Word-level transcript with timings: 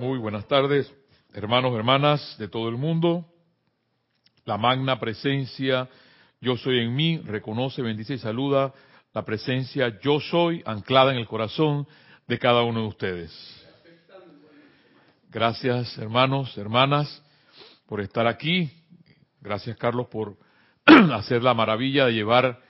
Muy 0.00 0.18
buenas 0.18 0.48
tardes, 0.48 0.92
hermanos, 1.32 1.72
hermanas 1.76 2.36
de 2.36 2.48
todo 2.48 2.68
el 2.68 2.76
mundo. 2.76 3.24
La 4.44 4.58
magna 4.58 4.98
presencia, 4.98 5.88
yo 6.40 6.56
soy 6.56 6.80
en 6.80 6.96
mí, 6.96 7.18
reconoce, 7.18 7.80
bendice 7.80 8.14
y 8.14 8.18
saluda 8.18 8.74
la 9.12 9.24
presencia 9.24 10.00
yo 10.02 10.18
soy 10.18 10.64
anclada 10.66 11.12
en 11.12 11.18
el 11.18 11.28
corazón 11.28 11.86
de 12.26 12.40
cada 12.40 12.64
uno 12.64 12.80
de 12.80 12.86
ustedes. 12.88 13.66
Gracias, 15.30 15.96
hermanos, 15.98 16.58
hermanas, 16.58 17.22
por 17.86 18.00
estar 18.00 18.26
aquí. 18.26 18.68
Gracias, 19.40 19.76
Carlos, 19.76 20.08
por 20.08 20.36
hacer 20.84 21.44
la 21.44 21.54
maravilla 21.54 22.06
de 22.06 22.14
llevar 22.14 22.60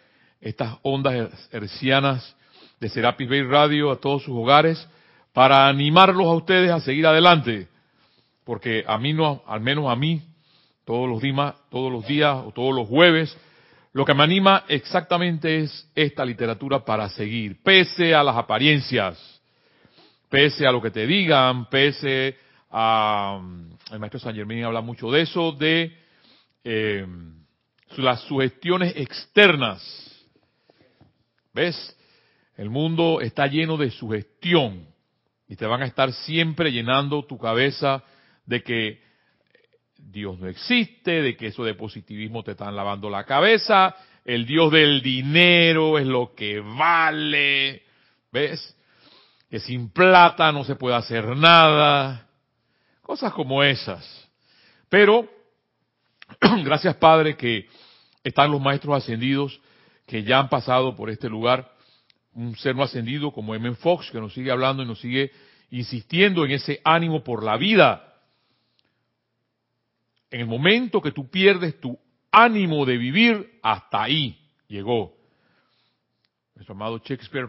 estas 0.43 0.77
ondas 0.83 1.49
hercianas 1.51 2.37
de 2.81 2.91
Serapis 2.91 3.31
Bay 3.31 3.43
Radio 3.45 3.91
a 3.91 3.97
todos 3.97 4.25
sus 4.25 4.35
hogares 4.35 4.87
para 5.35 5.66
animarlos 5.69 6.27
a 6.27 6.32
ustedes 6.32 6.71
a 6.71 6.81
seguir 6.81 7.07
adelante. 7.07 7.67
Porque 8.45 8.85
a 8.86 8.96
mí 8.99 9.13
no, 9.13 9.43
al 9.46 9.61
menos 9.61 9.90
a 9.90 9.96
mí, 9.96 10.22
todos 10.85 11.09
los 11.09 11.21
días, 11.21 11.54
todos 11.71 11.93
los 11.93 12.07
días 12.07 12.36
o 12.46 12.53
todos 12.53 12.75
los 12.75 12.89
jueves, 12.89 13.36
lo 13.93 14.04
que 14.04 14.14
me 14.14 14.23
anima 14.23 14.64
exactamente 14.68 15.59
es 15.59 15.90
esta 15.95 16.25
literatura 16.25 16.85
para 16.85 17.09
seguir, 17.09 17.61
pese 17.62 18.14
a 18.14 18.23
las 18.23 18.36
apariencias, 18.36 19.43
pese 20.29 20.67
a 20.67 20.73
lo 20.73 20.81
que 20.81 20.90
te 20.90 21.07
digan, 21.07 21.68
pese 21.68 22.37
a, 22.71 23.40
el 23.90 23.98
maestro 23.98 24.21
San 24.21 24.35
Germán 24.37 24.62
habla 24.62 24.82
mucho 24.82 25.11
de 25.11 25.23
eso, 25.23 25.53
de 25.53 25.96
eh, 26.62 27.07
las 27.96 28.21
sugestiones 28.23 28.95
externas. 28.96 29.82
¿Ves? 31.53 31.96
El 32.56 32.70
mundo 32.70 33.20
está 33.20 33.48
lleno 33.48 33.77
de 33.77 33.91
sugestión 33.91 34.94
y 35.48 35.56
te 35.56 35.66
van 35.66 35.83
a 35.83 35.86
estar 35.86 36.12
siempre 36.12 36.72
llenando 36.72 37.25
tu 37.25 37.39
cabeza 37.39 38.03
de 38.47 38.62
que 38.62 39.03
Dios 39.97 40.39
no 40.39 40.48
existe, 40.48 41.23
de 41.23 41.36
que 41.36 41.48
eso 41.48 41.64
de 41.64 41.75
positivismo 41.75 42.42
te 42.42 42.53
están 42.53 42.77
lavando 42.77 43.11
la 43.11 43.25
cabeza, 43.25 43.95
el 44.25 44.47
Dios 44.47 44.73
del 44.73 45.03
dinero 45.03 45.98
es 45.98 46.06
lo 46.06 46.34
que 46.34 46.61
vale, 46.61 47.83
¿ves? 48.33 48.77
Que 49.51 49.61
sin 49.61 49.91
plata 49.91 50.51
no 50.53 50.64
se 50.64 50.77
puede 50.77 50.97
hacer 50.97 51.36
nada, 51.36 52.27
cosas 53.03 53.33
como 53.33 53.62
esas. 53.62 54.29
Pero, 54.89 55.29
gracias 56.64 56.97
Padre 56.97 57.36
que 57.36 57.69
están 58.23 58.51
los 58.51 58.61
maestros 58.61 58.97
ascendidos 58.97 59.61
que 60.06 60.23
ya 60.23 60.39
han 60.39 60.48
pasado 60.48 60.97
por 60.97 61.11
este 61.11 61.29
lugar 61.29 61.73
un 62.35 62.57
ser 62.57 62.75
no 62.75 62.83
ascendido 62.83 63.33
como 63.33 63.55
M. 63.55 63.75
Fox, 63.77 64.11
que 64.11 64.21
nos 64.21 64.35
sigue 64.35 64.51
hablando 64.51 64.83
y 64.83 64.87
nos 64.87 65.01
sigue 65.01 65.31
insistiendo 65.71 66.45
en 66.45 66.53
ese 66.53 66.81
ánimo 66.85 67.23
por 67.23 67.43
la 67.43 67.57
vida. 67.57 68.15
En 70.31 70.41
el 70.41 70.47
momento 70.47 71.01
que 71.01 71.13
tú 71.13 71.31
pierdes 71.31 71.81
tu 71.81 71.99
ánimo 72.31 72.85
de 72.85 72.97
vivir, 72.97 73.59
hasta 73.63 74.03
ahí 74.03 74.39
llegó. 74.69 75.17
Nuestro 76.55 76.75
amado 76.75 76.99
Shakespeare, 76.99 77.49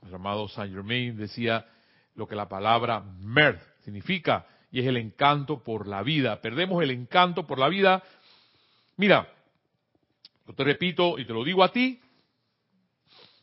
nuestro 0.00 0.16
amado 0.16 0.48
Saint 0.48 0.72
Germain 0.72 1.16
decía 1.16 1.66
lo 2.14 2.26
que 2.26 2.34
la 2.34 2.48
palabra 2.48 3.02
mirth 3.18 3.60
significa, 3.84 4.46
y 4.70 4.80
es 4.80 4.86
el 4.86 4.98
encanto 4.98 5.62
por 5.64 5.86
la 5.86 6.02
vida. 6.02 6.40
Perdemos 6.40 6.82
el 6.82 6.90
encanto 6.90 7.46
por 7.46 7.58
la 7.58 7.68
vida. 7.68 8.02
Mira, 8.96 9.28
yo 10.46 10.54
te 10.54 10.64
repito 10.64 11.18
y 11.18 11.24
te 11.24 11.32
lo 11.32 11.42
digo 11.44 11.64
a 11.64 11.72
ti, 11.72 12.00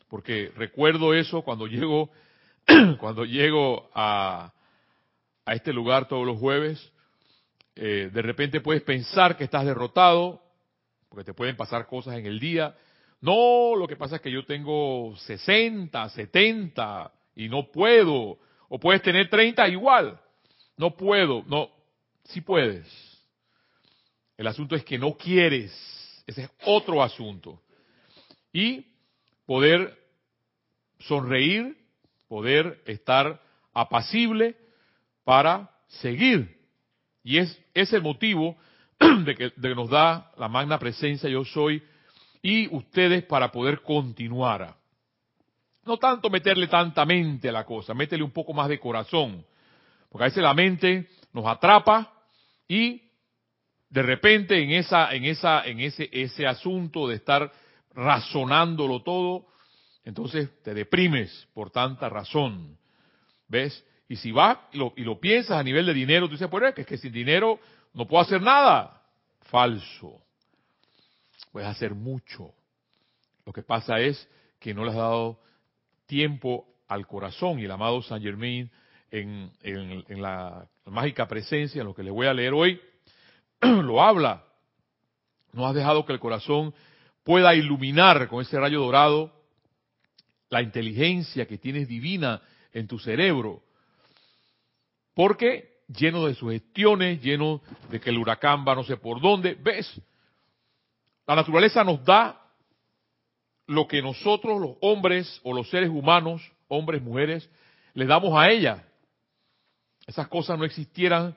porque 0.08 0.52
recuerdo 0.56 1.14
eso 1.14 1.42
cuando 1.42 1.66
llego, 1.66 2.10
cuando 3.00 3.24
llego 3.24 3.90
a, 3.94 4.52
a 5.44 5.54
este 5.54 5.72
lugar 5.72 6.08
todos 6.08 6.26
los 6.26 6.38
jueves. 6.38 6.92
Eh, 7.74 8.10
de 8.12 8.22
repente 8.22 8.60
puedes 8.60 8.82
pensar 8.82 9.36
que 9.36 9.44
estás 9.44 9.64
derrotado, 9.64 10.42
porque 11.08 11.24
te 11.24 11.34
pueden 11.34 11.56
pasar 11.56 11.86
cosas 11.86 12.16
en 12.18 12.26
el 12.26 12.38
día. 12.38 12.76
No, 13.20 13.74
lo 13.76 13.86
que 13.86 13.96
pasa 13.96 14.16
es 14.16 14.22
que 14.22 14.30
yo 14.30 14.44
tengo 14.44 15.14
60, 15.16 16.08
70 16.10 17.12
y 17.36 17.48
no 17.48 17.70
puedo. 17.70 18.38
O 18.68 18.78
puedes 18.78 19.02
tener 19.02 19.30
30 19.30 19.68
igual. 19.68 20.20
No 20.76 20.96
puedo. 20.96 21.44
No, 21.46 21.70
sí 22.24 22.40
puedes. 22.40 22.86
El 24.36 24.46
asunto 24.46 24.76
es 24.76 24.84
que 24.84 24.98
no 24.98 25.16
quieres. 25.16 25.72
Ese 26.26 26.42
es 26.42 26.50
otro 26.64 27.02
asunto. 27.02 27.60
Y 28.52 28.86
poder 29.46 29.97
sonreír, 31.00 31.76
poder 32.28 32.82
estar 32.86 33.40
apacible 33.72 34.56
para 35.24 35.70
seguir. 35.86 36.56
Y 37.22 37.38
es, 37.38 37.60
es 37.74 37.92
el 37.92 38.02
motivo 38.02 38.56
de 38.98 39.34
que, 39.34 39.52
de 39.54 39.68
que 39.68 39.74
nos 39.74 39.90
da 39.90 40.32
la 40.36 40.48
magna 40.48 40.78
presencia 40.78 41.28
yo 41.28 41.44
soy 41.44 41.82
y 42.42 42.74
ustedes 42.74 43.24
para 43.24 43.50
poder 43.50 43.82
continuar. 43.82 44.74
No 45.84 45.96
tanto 45.96 46.30
meterle 46.30 46.68
tanta 46.68 47.04
mente 47.04 47.48
a 47.48 47.52
la 47.52 47.64
cosa, 47.64 47.94
métele 47.94 48.22
un 48.22 48.30
poco 48.30 48.52
más 48.52 48.68
de 48.68 48.78
corazón. 48.78 49.44
Porque 50.10 50.24
a 50.24 50.28
veces 50.28 50.42
la 50.42 50.54
mente 50.54 51.08
nos 51.32 51.46
atrapa 51.46 52.12
y 52.66 53.02
de 53.90 54.02
repente 54.02 54.62
en 54.62 54.70
esa, 54.72 55.14
en 55.14 55.24
esa, 55.24 55.64
en 55.64 55.80
ese, 55.80 56.08
ese 56.12 56.46
asunto 56.46 57.08
de 57.08 57.16
estar 57.16 57.50
razonándolo 57.94 59.02
todo, 59.02 59.46
entonces 60.08 60.48
te 60.62 60.72
deprimes 60.72 61.46
por 61.52 61.70
tanta 61.70 62.08
razón. 62.08 62.78
¿Ves? 63.46 63.84
Y 64.08 64.16
si 64.16 64.32
vas 64.32 64.56
y 64.72 64.78
lo, 64.78 65.20
piensas 65.20 65.58
a 65.58 65.62
nivel 65.62 65.84
de 65.84 65.92
dinero, 65.92 66.26
tú 66.26 66.32
dices, 66.32 66.48
pues 66.48 66.72
es 66.74 66.86
que 66.86 66.96
sin 66.96 67.12
dinero 67.12 67.60
no 67.92 68.08
puedo 68.08 68.22
hacer 68.22 68.40
nada. 68.40 69.02
Falso. 69.50 70.22
Puedes 71.52 71.68
hacer 71.68 71.94
mucho. 71.94 72.54
Lo 73.44 73.52
que 73.52 73.62
pasa 73.62 74.00
es 74.00 74.26
que 74.58 74.72
no 74.72 74.82
le 74.82 74.92
has 74.92 74.96
dado 74.96 75.40
tiempo 76.06 76.66
al 76.88 77.06
corazón 77.06 77.58
y 77.58 77.66
el 77.66 77.70
amado 77.70 78.00
Saint 78.00 78.24
Germain 78.24 78.70
en, 79.10 79.52
en, 79.60 80.22
la 80.22 80.66
mágica 80.86 81.28
presencia, 81.28 81.82
en 81.82 81.86
lo 81.86 81.94
que 81.94 82.02
le 82.02 82.10
voy 82.10 82.26
a 82.26 82.32
leer 82.32 82.54
hoy, 82.54 82.80
lo 83.60 84.02
habla. 84.02 84.42
No 85.52 85.66
has 85.66 85.74
dejado 85.74 86.06
que 86.06 86.14
el 86.14 86.18
corazón 86.18 86.72
pueda 87.24 87.54
iluminar 87.54 88.26
con 88.28 88.40
ese 88.40 88.58
rayo 88.58 88.80
dorado 88.80 89.37
la 90.50 90.62
inteligencia 90.62 91.46
que 91.46 91.58
tienes 91.58 91.88
divina 91.88 92.40
en 92.72 92.86
tu 92.86 92.98
cerebro. 92.98 93.62
Porque 95.14 95.78
lleno 95.88 96.26
de 96.26 96.34
sugestiones, 96.34 97.22
lleno 97.22 97.60
de 97.90 98.00
que 98.00 98.10
el 98.10 98.18
huracán 98.18 98.64
va 98.66 98.74
no 98.74 98.84
sé 98.84 98.96
por 98.96 99.20
dónde, 99.20 99.54
ves, 99.54 100.00
la 101.26 101.34
naturaleza 101.34 101.84
nos 101.84 102.04
da 102.04 102.40
lo 103.66 103.86
que 103.86 104.00
nosotros 104.00 104.60
los 104.60 104.76
hombres 104.80 105.40
o 105.44 105.52
los 105.52 105.68
seres 105.68 105.90
humanos, 105.90 106.42
hombres, 106.68 107.02
mujeres, 107.02 107.48
le 107.94 108.06
damos 108.06 108.32
a 108.34 108.48
ella. 108.48 108.84
Esas 110.06 110.28
cosas 110.28 110.58
no 110.58 110.64
existieran 110.64 111.36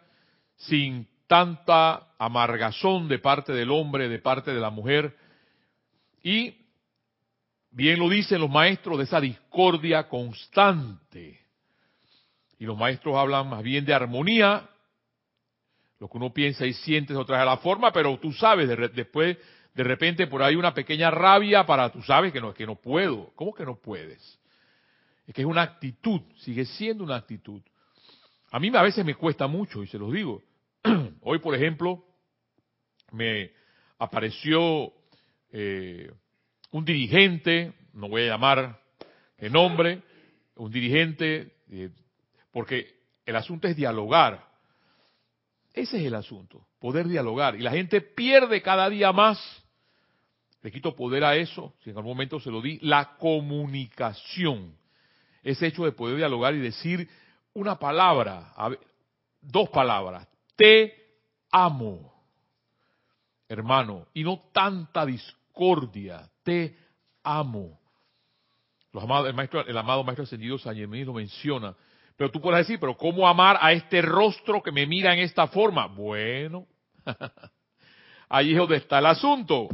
sin 0.55 1.07
tanta 1.27 2.07
amargazón 2.17 3.07
de 3.07 3.19
parte 3.19 3.51
del 3.51 3.71
hombre, 3.71 4.07
de 4.07 4.19
parte 4.19 4.53
de 4.53 4.59
la 4.59 4.69
mujer, 4.69 5.17
y 6.23 6.55
Bien 7.71 7.97
lo 7.97 8.09
dicen 8.09 8.41
los 8.41 8.49
maestros 8.49 8.97
de 8.97 9.05
esa 9.05 9.21
discordia 9.21 10.07
constante. 10.09 11.39
Y 12.59 12.65
los 12.65 12.77
maestros 12.77 13.15
hablan 13.15 13.49
más 13.49 13.63
bien 13.63 13.85
de 13.85 13.93
armonía. 13.93 14.69
Lo 15.99 16.09
que 16.09 16.17
uno 16.17 16.33
piensa 16.33 16.65
y 16.65 16.73
siente 16.73 17.13
es 17.13 17.19
otra 17.19 17.39
de 17.39 17.45
la 17.45 17.57
forma, 17.57 17.91
pero 17.93 18.19
tú 18.19 18.33
sabes, 18.33 18.67
después 18.93 19.37
de 19.73 19.83
repente 19.83 20.27
por 20.27 20.43
ahí 20.43 20.55
una 20.55 20.73
pequeña 20.73 21.09
rabia 21.11 21.65
para, 21.65 21.89
tú 21.89 22.01
sabes 22.01 22.33
que 22.33 22.41
no, 22.41 22.53
que 22.53 22.65
no 22.65 22.75
puedo. 22.75 23.31
¿Cómo 23.35 23.53
que 23.53 23.65
no 23.65 23.77
puedes? 23.77 24.39
Es 25.25 25.33
que 25.33 25.41
es 25.41 25.47
una 25.47 25.61
actitud, 25.61 26.21
sigue 26.39 26.65
siendo 26.65 27.03
una 27.03 27.15
actitud. 27.15 27.61
A 28.51 28.59
mí 28.59 28.69
a 28.75 28.81
veces 28.81 29.05
me 29.05 29.15
cuesta 29.15 29.47
mucho, 29.47 29.81
y 29.81 29.87
se 29.87 29.97
los 29.97 30.11
digo. 30.11 30.43
Hoy, 31.21 31.39
por 31.39 31.55
ejemplo, 31.55 32.03
me 33.11 33.51
apareció 33.97 34.91
eh, 35.51 36.11
un 36.71 36.85
dirigente, 36.85 37.73
no 37.93 38.09
voy 38.09 38.23
a 38.23 38.27
llamar 38.27 38.79
el 39.37 39.51
nombre, 39.51 40.01
un 40.55 40.71
dirigente, 40.71 41.55
eh, 41.69 41.89
porque 42.51 42.95
el 43.25 43.35
asunto 43.35 43.67
es 43.67 43.75
dialogar. 43.75 44.49
Ese 45.73 45.97
es 45.97 46.05
el 46.05 46.15
asunto, 46.15 46.65
poder 46.79 47.07
dialogar. 47.07 47.55
Y 47.55 47.59
la 47.59 47.71
gente 47.71 48.01
pierde 48.01 48.61
cada 48.61 48.89
día 48.89 49.11
más. 49.11 49.39
Le 50.61 50.71
quito 50.71 50.95
poder 50.95 51.23
a 51.23 51.35
eso, 51.35 51.73
si 51.83 51.89
en 51.89 51.97
algún 51.97 52.13
momento 52.13 52.39
se 52.39 52.51
lo 52.51 52.61
di, 52.61 52.77
la 52.81 53.17
comunicación. 53.17 54.75
Ese 55.43 55.67
hecho 55.67 55.85
de 55.85 55.91
poder 55.91 56.17
dialogar 56.17 56.53
y 56.53 56.59
decir 56.59 57.09
una 57.53 57.79
palabra, 57.79 58.53
dos 59.41 59.69
palabras, 59.69 60.27
te 60.55 60.93
amo, 61.51 62.13
hermano, 63.47 64.07
y 64.13 64.23
no 64.23 64.39
tanta 64.53 65.05
discordia, 65.61 66.27
te 66.43 66.75
amo. 67.23 67.79
El 68.93 69.77
amado 69.77 70.03
Maestro 70.03 70.23
Ascendido 70.23 70.57
San 70.57 70.75
Germán 70.75 71.05
lo 71.05 71.13
menciona. 71.13 71.75
Pero 72.17 72.31
tú 72.31 72.41
puedes 72.41 72.67
decir, 72.67 72.79
pero 72.79 72.97
¿cómo 72.97 73.27
amar 73.27 73.57
a 73.61 73.71
este 73.71 74.01
rostro 74.01 74.61
que 74.61 74.71
me 74.71 74.85
mira 74.85 75.13
en 75.13 75.19
esta 75.19 75.47
forma? 75.47 75.85
Bueno, 75.87 76.67
ahí 78.29 78.51
es 78.51 78.57
donde 78.57 78.77
está 78.77 78.99
el 78.99 79.05
asunto. 79.05 79.69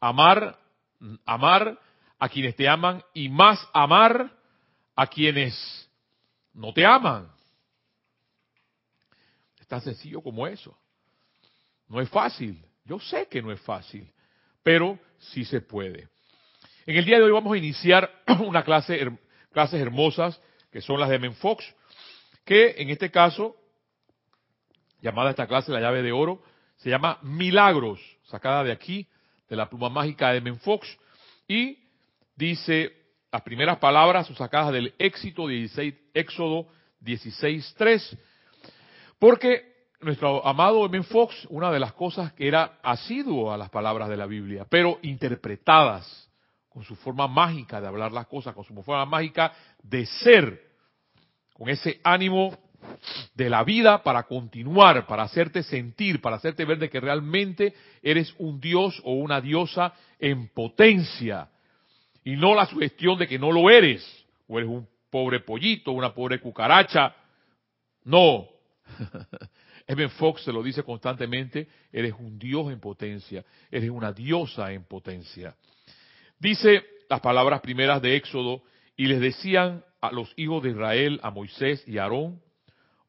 Amar, 0.00 0.56
amar 1.26 1.78
a 2.18 2.28
quienes 2.28 2.56
te 2.56 2.68
aman 2.68 3.02
y 3.12 3.28
más 3.28 3.58
amar 3.72 4.30
a 4.94 5.06
quienes 5.06 5.90
no 6.54 6.72
te 6.72 6.86
aman. 6.86 7.28
Es 9.60 9.66
tan 9.66 9.80
sencillo 9.80 10.22
como 10.22 10.46
eso. 10.46 10.76
No 11.88 12.00
es 12.00 12.08
fácil. 12.08 12.64
Yo 12.84 12.98
sé 12.98 13.28
que 13.28 13.42
no 13.42 13.52
es 13.52 13.60
fácil, 13.60 14.10
pero 14.68 14.98
sí 15.16 15.46
se 15.46 15.62
puede. 15.62 16.08
En 16.84 16.98
el 16.98 17.06
día 17.06 17.16
de 17.16 17.22
hoy 17.22 17.30
vamos 17.30 17.54
a 17.54 17.56
iniciar 17.56 18.12
una 18.40 18.62
clase, 18.64 19.00
clases 19.50 19.80
hermosas, 19.80 20.38
que 20.70 20.82
son 20.82 21.00
las 21.00 21.08
de 21.08 21.18
Menfox, 21.18 21.64
que 22.44 22.74
en 22.76 22.90
este 22.90 23.10
caso, 23.10 23.56
llamada 25.00 25.30
esta 25.30 25.46
clase 25.46 25.72
la 25.72 25.80
llave 25.80 26.02
de 26.02 26.12
oro, 26.12 26.42
se 26.76 26.90
llama 26.90 27.18
Milagros, 27.22 27.98
sacada 28.24 28.62
de 28.62 28.72
aquí, 28.72 29.08
de 29.48 29.56
la 29.56 29.70
pluma 29.70 29.88
mágica 29.88 30.34
de 30.34 30.42
Menfox, 30.42 30.98
y 31.48 31.78
dice, 32.36 32.92
las 33.32 33.40
primeras 33.40 33.78
palabras 33.78 34.26
son 34.26 34.36
sacadas 34.36 34.74
del 34.74 34.92
éxito 34.98 35.48
16, 35.48 35.94
Éxodo 36.12 36.68
16.3, 37.02 38.18
porque 39.18 39.67
nuestro 40.00 40.46
amado 40.46 40.86
M. 40.86 41.02
Fox, 41.02 41.46
una 41.50 41.70
de 41.70 41.80
las 41.80 41.92
cosas 41.92 42.32
que 42.32 42.46
era 42.46 42.78
asiduo 42.82 43.52
a 43.52 43.56
las 43.56 43.70
palabras 43.70 44.08
de 44.08 44.16
la 44.16 44.26
Biblia, 44.26 44.66
pero 44.68 44.98
interpretadas 45.02 46.30
con 46.68 46.84
su 46.84 46.94
forma 46.96 47.26
mágica 47.26 47.80
de 47.80 47.88
hablar 47.88 48.12
las 48.12 48.26
cosas, 48.26 48.54
con 48.54 48.64
su 48.64 48.74
forma 48.82 49.04
mágica 49.06 49.52
de 49.82 50.06
ser, 50.06 50.62
con 51.52 51.68
ese 51.68 52.00
ánimo 52.04 52.56
de 53.34 53.50
la 53.50 53.64
vida 53.64 54.02
para 54.04 54.22
continuar, 54.24 55.06
para 55.06 55.24
hacerte 55.24 55.64
sentir, 55.64 56.20
para 56.20 56.36
hacerte 56.36 56.64
ver 56.64 56.78
de 56.78 56.88
que 56.88 57.00
realmente 57.00 57.74
eres 58.02 58.32
un 58.38 58.60
dios 58.60 59.00
o 59.04 59.14
una 59.14 59.40
diosa 59.40 59.92
en 60.20 60.48
potencia 60.48 61.48
y 62.22 62.36
no 62.36 62.54
la 62.54 62.66
sugestión 62.66 63.18
de 63.18 63.26
que 63.26 63.38
no 63.38 63.50
lo 63.50 63.70
eres, 63.70 64.04
o 64.46 64.58
eres 64.58 64.70
un 64.70 64.86
pobre 65.10 65.40
pollito, 65.40 65.92
una 65.92 66.14
pobre 66.14 66.40
cucaracha. 66.40 67.14
No. 68.04 68.46
Evan 69.88 70.10
Fox 70.10 70.44
se 70.44 70.52
lo 70.52 70.62
dice 70.62 70.82
constantemente, 70.82 71.66
eres 71.90 72.12
un 72.18 72.38
dios 72.38 72.70
en 72.70 72.78
potencia, 72.78 73.42
eres 73.70 73.88
una 73.88 74.12
diosa 74.12 74.70
en 74.70 74.84
potencia. 74.84 75.56
Dice 76.38 76.84
las 77.08 77.20
palabras 77.20 77.62
primeras 77.62 78.02
de 78.02 78.14
Éxodo, 78.14 78.62
y 78.96 79.06
les 79.06 79.18
decían 79.18 79.82
a 80.02 80.12
los 80.12 80.30
hijos 80.36 80.62
de 80.62 80.70
Israel, 80.70 81.18
a 81.22 81.30
Moisés 81.30 81.82
y 81.86 81.96
a 81.96 82.02
Aarón, 82.02 82.42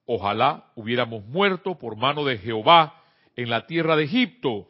ojalá 0.06 0.72
hubiéramos 0.76 1.26
muerto 1.26 1.78
por 1.78 1.98
mano 1.98 2.24
de 2.24 2.38
Jehová 2.38 3.04
en 3.36 3.50
la 3.50 3.68
tierra 3.68 3.98
de 3.98 4.06
Egipto, 4.06 4.70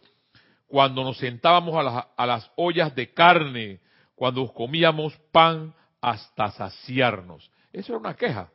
cuando 0.68 1.04
nos 1.04 1.20
sentábamos 1.20 1.76
a 1.76 1.84
las, 1.84 2.06
a 2.18 2.26
las 2.26 2.52
ollas 2.56 2.96
de 2.96 3.14
carne, 3.14 3.82
cuando 4.16 4.52
comíamos 4.52 5.16
pan 5.32 5.76
hasta 6.02 6.50
saciarnos. 6.52 7.52
Eso 7.72 7.94
era 7.94 8.00
una 8.00 8.16
queja. 8.16 8.50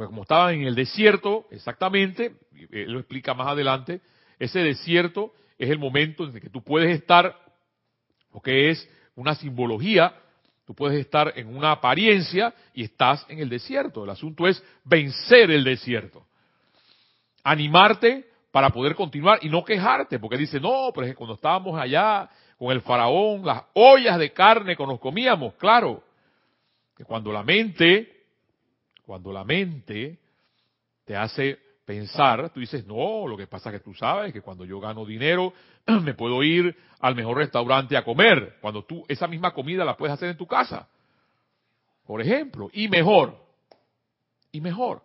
Pues 0.00 0.08
como 0.08 0.22
estaban 0.22 0.54
en 0.54 0.62
el 0.62 0.74
desierto, 0.74 1.44
exactamente, 1.50 2.36
él 2.70 2.90
lo 2.90 3.00
explica 3.00 3.34
más 3.34 3.48
adelante, 3.48 4.00
ese 4.38 4.60
desierto 4.60 5.34
es 5.58 5.68
el 5.68 5.78
momento 5.78 6.24
en 6.24 6.40
que 6.40 6.48
tú 6.48 6.64
puedes 6.64 6.98
estar 6.98 7.36
porque 8.32 8.70
es 8.70 8.88
una 9.14 9.34
simbología. 9.34 10.14
Tú 10.66 10.74
puedes 10.74 10.98
estar 10.98 11.34
en 11.36 11.54
una 11.54 11.72
apariencia 11.72 12.54
y 12.72 12.84
estás 12.84 13.26
en 13.28 13.40
el 13.40 13.50
desierto. 13.50 14.04
El 14.04 14.08
asunto 14.08 14.48
es 14.48 14.64
vencer 14.84 15.50
el 15.50 15.64
desierto. 15.64 16.24
Animarte 17.44 18.24
para 18.50 18.70
poder 18.70 18.94
continuar 18.94 19.40
y 19.42 19.50
no 19.50 19.62
quejarte, 19.62 20.18
porque 20.18 20.38
dice, 20.38 20.58
no, 20.58 20.92
pero 20.94 21.08
es 21.08 21.12
que 21.12 21.16
cuando 21.16 21.34
estábamos 21.34 21.78
allá 21.78 22.26
con 22.56 22.72
el 22.72 22.80
faraón, 22.80 23.44
las 23.44 23.64
ollas 23.74 24.18
de 24.18 24.32
carne 24.32 24.76
que 24.76 24.86
nos 24.86 24.98
comíamos, 24.98 25.56
claro, 25.56 26.02
que 26.96 27.04
cuando 27.04 27.30
la 27.30 27.42
mente, 27.42 28.19
cuando 29.10 29.32
la 29.32 29.42
mente 29.42 30.20
te 31.04 31.16
hace 31.16 31.58
pensar, 31.84 32.50
tú 32.50 32.60
dices, 32.60 32.86
no, 32.86 33.26
lo 33.26 33.36
que 33.36 33.48
pasa 33.48 33.68
es 33.68 33.78
que 33.78 33.84
tú 33.84 33.92
sabes 33.92 34.32
que 34.32 34.40
cuando 34.40 34.64
yo 34.64 34.78
gano 34.78 35.04
dinero, 35.04 35.52
me 36.04 36.14
puedo 36.14 36.44
ir 36.44 36.76
al 37.00 37.16
mejor 37.16 37.38
restaurante 37.38 37.96
a 37.96 38.04
comer, 38.04 38.58
cuando 38.60 38.84
tú 38.84 39.04
esa 39.08 39.26
misma 39.26 39.52
comida 39.52 39.84
la 39.84 39.96
puedes 39.96 40.14
hacer 40.14 40.28
en 40.28 40.36
tu 40.36 40.46
casa, 40.46 40.88
por 42.06 42.20
ejemplo, 42.20 42.70
y 42.72 42.86
mejor, 42.86 43.36
y 44.52 44.60
mejor. 44.60 45.02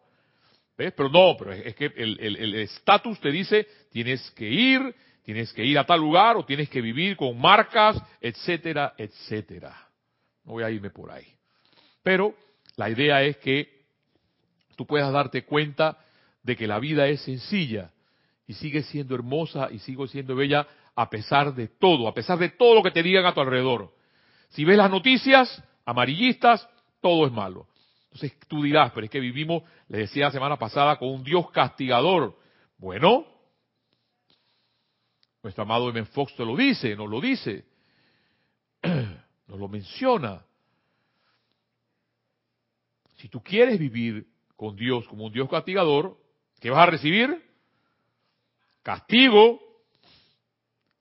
¿Ves? 0.78 0.94
Pero 0.96 1.10
no, 1.10 1.36
pero 1.36 1.54
es 1.54 1.76
que 1.76 1.86
el 1.86 2.54
estatus 2.54 3.20
te 3.20 3.32
dice, 3.32 3.68
tienes 3.90 4.30
que 4.36 4.48
ir, 4.48 4.96
tienes 5.24 5.52
que 5.52 5.66
ir 5.66 5.80
a 5.80 5.84
tal 5.88 6.00
lugar 6.00 6.38
o 6.38 6.46
tienes 6.46 6.70
que 6.70 6.80
vivir 6.80 7.18
con 7.18 7.42
marcas, 7.42 8.00
etcétera, 8.22 8.94
etcétera. 9.00 9.76
No 10.44 10.52
voy 10.52 10.64
a 10.64 10.70
irme 10.70 10.92
por 10.92 11.10
ahí. 11.10 11.26
Pero 12.04 12.36
la 12.76 12.88
idea 12.88 13.24
es 13.24 13.38
que 13.38 13.75
tú 14.76 14.86
puedas 14.86 15.12
darte 15.12 15.46
cuenta 15.46 15.98
de 16.44 16.56
que 16.56 16.68
la 16.68 16.80
vida 16.80 17.08
es 17.08 17.22
sencilla 17.22 17.92
y 18.48 18.54
sigue 18.54 18.84
siendo 18.84 19.16
hermosa 19.16 19.70
y 19.72 19.80
sigue 19.80 20.08
siendo 20.08 20.36
bella 20.36 20.68
a 20.96 21.10
pesar 21.10 21.54
de 21.54 21.68
todo, 21.68 22.08
a 22.08 22.14
pesar 22.14 22.38
de 22.38 22.50
todo 22.50 22.76
lo 22.76 22.84
que 22.84 22.92
te 22.92 23.04
digan 23.04 23.26
a 23.26 23.34
tu 23.34 23.42
alrededor. 23.42 23.92
Si 24.50 24.64
ves 24.64 24.78
las 24.78 24.90
noticias 24.90 25.64
amarillistas, 25.86 26.68
todo 27.02 27.26
es 27.26 27.32
malo. 27.32 27.68
Entonces 28.06 28.40
tú 28.48 28.64
dirás, 28.64 28.92
pero 28.94 29.06
es 29.06 29.12
que 29.12 29.20
vivimos, 29.20 29.64
le 29.90 30.00
decía 30.00 30.26
la 30.26 30.32
semana 30.32 30.58
pasada, 30.58 30.98
con 30.98 31.10
un 31.10 31.24
Dios 31.24 31.52
castigador. 31.52 32.38
Bueno, 32.78 33.26
nuestro 35.44 35.64
amado 35.64 35.90
M. 35.90 36.06
Fox 36.06 36.36
te 36.36 36.46
lo 36.46 36.56
dice, 36.56 36.96
nos 36.96 37.10
lo 37.10 37.20
dice, 37.20 37.66
nos 39.48 39.60
lo 39.60 39.68
menciona. 39.68 40.46
Si 43.18 43.28
tú 43.28 43.42
quieres 43.42 43.78
vivir 43.78 44.26
con 44.56 44.76
Dios 44.76 45.08
como 45.08 45.26
un 45.26 45.34
Dios 45.34 45.50
castigador, 45.50 46.18
¿Qué 46.60 46.70
vas 46.70 46.88
a 46.88 46.92
recibir? 46.92 47.44
Castigo. 48.82 49.60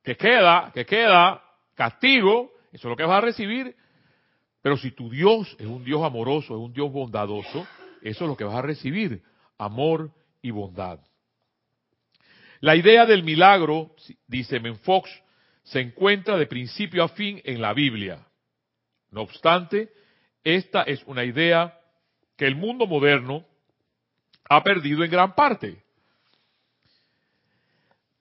¿Qué 0.02 0.16
queda? 0.16 0.70
¿Qué 0.74 0.84
queda? 0.84 1.42
Castigo. 1.74 2.52
Eso 2.72 2.88
es 2.88 2.90
lo 2.90 2.96
que 2.96 3.04
vas 3.04 3.18
a 3.18 3.26
recibir. 3.26 3.74
Pero 4.60 4.76
si 4.76 4.90
tu 4.90 5.10
Dios 5.10 5.56
es 5.58 5.66
un 5.66 5.84
Dios 5.84 6.02
amoroso, 6.02 6.54
es 6.54 6.60
un 6.60 6.72
Dios 6.72 6.90
bondadoso, 6.90 7.66
eso 8.02 8.24
es 8.24 8.28
lo 8.28 8.36
que 8.36 8.44
vas 8.44 8.56
a 8.56 8.62
recibir. 8.62 9.22
Amor 9.58 10.10
y 10.42 10.50
bondad. 10.50 11.00
La 12.60 12.74
idea 12.74 13.04
del 13.04 13.22
milagro, 13.22 13.94
dice 14.26 14.60
Menfox, 14.60 15.10
se 15.62 15.80
encuentra 15.80 16.36
de 16.36 16.46
principio 16.46 17.04
a 17.04 17.08
fin 17.08 17.40
en 17.44 17.60
la 17.60 17.74
Biblia. 17.74 18.26
No 19.10 19.22
obstante, 19.22 19.92
esta 20.42 20.82
es 20.82 21.02
una 21.04 21.24
idea 21.24 21.78
que 22.36 22.46
el 22.46 22.56
mundo 22.56 22.86
moderno 22.86 23.44
ha 24.48 24.62
perdido 24.62 25.04
en 25.04 25.10
gran 25.10 25.34
parte. 25.34 25.82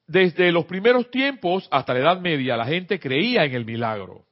Desde 0.07 0.51
los 0.51 0.65
primeros 0.65 1.09
tiempos 1.09 1.67
hasta 1.71 1.93
la 1.93 1.99
Edad 1.99 2.19
Media, 2.19 2.57
la 2.57 2.65
gente 2.65 2.99
creía 2.99 3.45
en 3.45 3.53
el 3.53 3.65
milagro. 3.65 4.25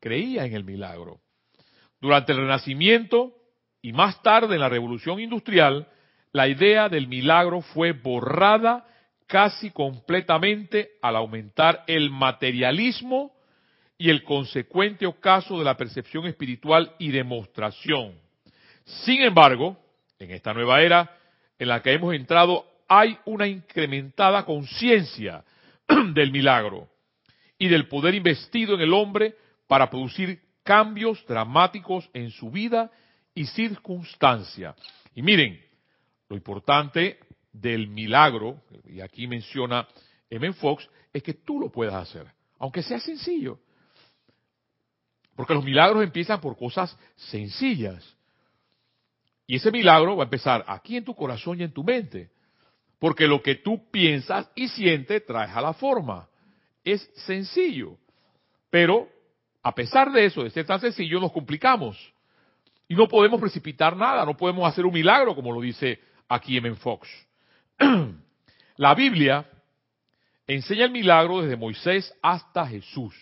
Creía 0.00 0.44
en 0.44 0.54
el 0.54 0.64
milagro. 0.64 1.20
Durante 2.00 2.32
el 2.32 2.38
Renacimiento 2.38 3.32
y 3.82 3.92
más 3.92 4.22
tarde 4.22 4.54
en 4.54 4.60
la 4.60 4.68
Revolución 4.68 5.18
Industrial, 5.18 5.88
la 6.32 6.46
idea 6.46 6.88
del 6.88 7.08
milagro 7.08 7.62
fue 7.62 7.92
borrada 7.92 8.86
casi 9.26 9.70
completamente 9.70 10.90
al 11.02 11.16
aumentar 11.16 11.84
el 11.86 12.10
materialismo 12.10 13.32
y 13.96 14.10
el 14.10 14.22
consecuente 14.22 15.06
ocaso 15.06 15.58
de 15.58 15.64
la 15.64 15.76
percepción 15.76 16.26
espiritual 16.26 16.94
y 16.98 17.10
demostración. 17.10 18.27
Sin 19.04 19.20
embargo, 19.20 19.76
en 20.18 20.30
esta 20.30 20.54
nueva 20.54 20.80
era, 20.80 21.14
en 21.58 21.68
la 21.68 21.82
que 21.82 21.92
hemos 21.92 22.14
entrado 22.14 22.64
hay 22.88 23.18
una 23.26 23.46
incrementada 23.46 24.44
conciencia 24.46 25.44
del 26.14 26.32
milagro 26.32 26.88
y 27.58 27.68
del 27.68 27.86
poder 27.86 28.14
investido 28.14 28.74
en 28.74 28.80
el 28.80 28.94
hombre 28.94 29.36
para 29.66 29.90
producir 29.90 30.40
cambios 30.62 31.22
dramáticos 31.26 32.08
en 32.14 32.30
su 32.30 32.50
vida 32.50 32.90
y 33.34 33.44
circunstancia. 33.46 34.74
Y 35.14 35.22
miren, 35.22 35.60
lo 36.28 36.36
importante 36.36 37.18
del 37.52 37.88
milagro, 37.88 38.62
y 38.86 39.00
aquí 39.00 39.26
menciona 39.26 39.86
M. 40.30 40.52
Fox, 40.54 40.88
es 41.12 41.22
que 41.22 41.34
tú 41.34 41.60
lo 41.60 41.70
puedas 41.70 41.94
hacer, 41.94 42.26
aunque 42.58 42.82
sea 42.82 43.00
sencillo. 43.00 43.58
Porque 45.34 45.54
los 45.54 45.64
milagros 45.64 46.02
empiezan 46.02 46.40
por 46.40 46.56
cosas 46.56 46.96
sencillas. 47.16 48.17
Y 49.48 49.56
ese 49.56 49.72
milagro 49.72 50.14
va 50.14 50.24
a 50.24 50.26
empezar 50.26 50.62
aquí 50.68 50.98
en 50.98 51.04
tu 51.04 51.14
corazón 51.14 51.58
y 51.58 51.64
en 51.64 51.72
tu 51.72 51.82
mente. 51.82 52.28
Porque 52.98 53.26
lo 53.26 53.42
que 53.42 53.54
tú 53.54 53.90
piensas 53.90 54.50
y 54.54 54.68
sientes 54.68 55.24
traes 55.24 55.50
a 55.56 55.62
la 55.62 55.72
forma. 55.72 56.28
Es 56.84 57.10
sencillo. 57.26 57.96
Pero, 58.68 59.08
a 59.62 59.74
pesar 59.74 60.12
de 60.12 60.26
eso, 60.26 60.44
de 60.44 60.50
ser 60.50 60.66
tan 60.66 60.78
sencillo, 60.80 61.18
nos 61.18 61.32
complicamos. 61.32 61.96
Y 62.86 62.94
no 62.94 63.08
podemos 63.08 63.40
precipitar 63.40 63.96
nada, 63.96 64.26
no 64.26 64.36
podemos 64.36 64.68
hacer 64.68 64.84
un 64.84 64.92
milagro, 64.92 65.34
como 65.34 65.50
lo 65.50 65.62
dice 65.62 65.98
aquí 66.28 66.58
M. 66.58 66.74
Fox. 66.74 67.08
La 68.76 68.94
Biblia 68.94 69.46
enseña 70.46 70.84
el 70.84 70.90
milagro 70.90 71.40
desde 71.40 71.56
Moisés 71.56 72.14
hasta 72.20 72.66
Jesús. 72.66 73.14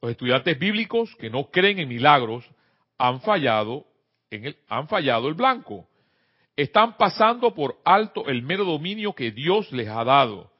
Los 0.00 0.12
estudiantes 0.12 0.56
bíblicos 0.56 1.16
que 1.16 1.30
no 1.30 1.50
creen 1.50 1.80
en 1.80 1.88
milagros 1.88 2.44
han 2.96 3.20
fallado, 3.22 3.86
han 4.68 4.88
fallado 4.88 5.28
el 5.28 5.34
blanco. 5.34 5.86
Están 6.56 6.96
pasando 6.96 7.54
por 7.54 7.80
alto 7.84 8.26
el 8.28 8.42
mero 8.42 8.64
dominio 8.64 9.14
que 9.14 9.32
Dios 9.32 9.70
les 9.72 9.88
ha 9.88 10.04
dado, 10.04 10.52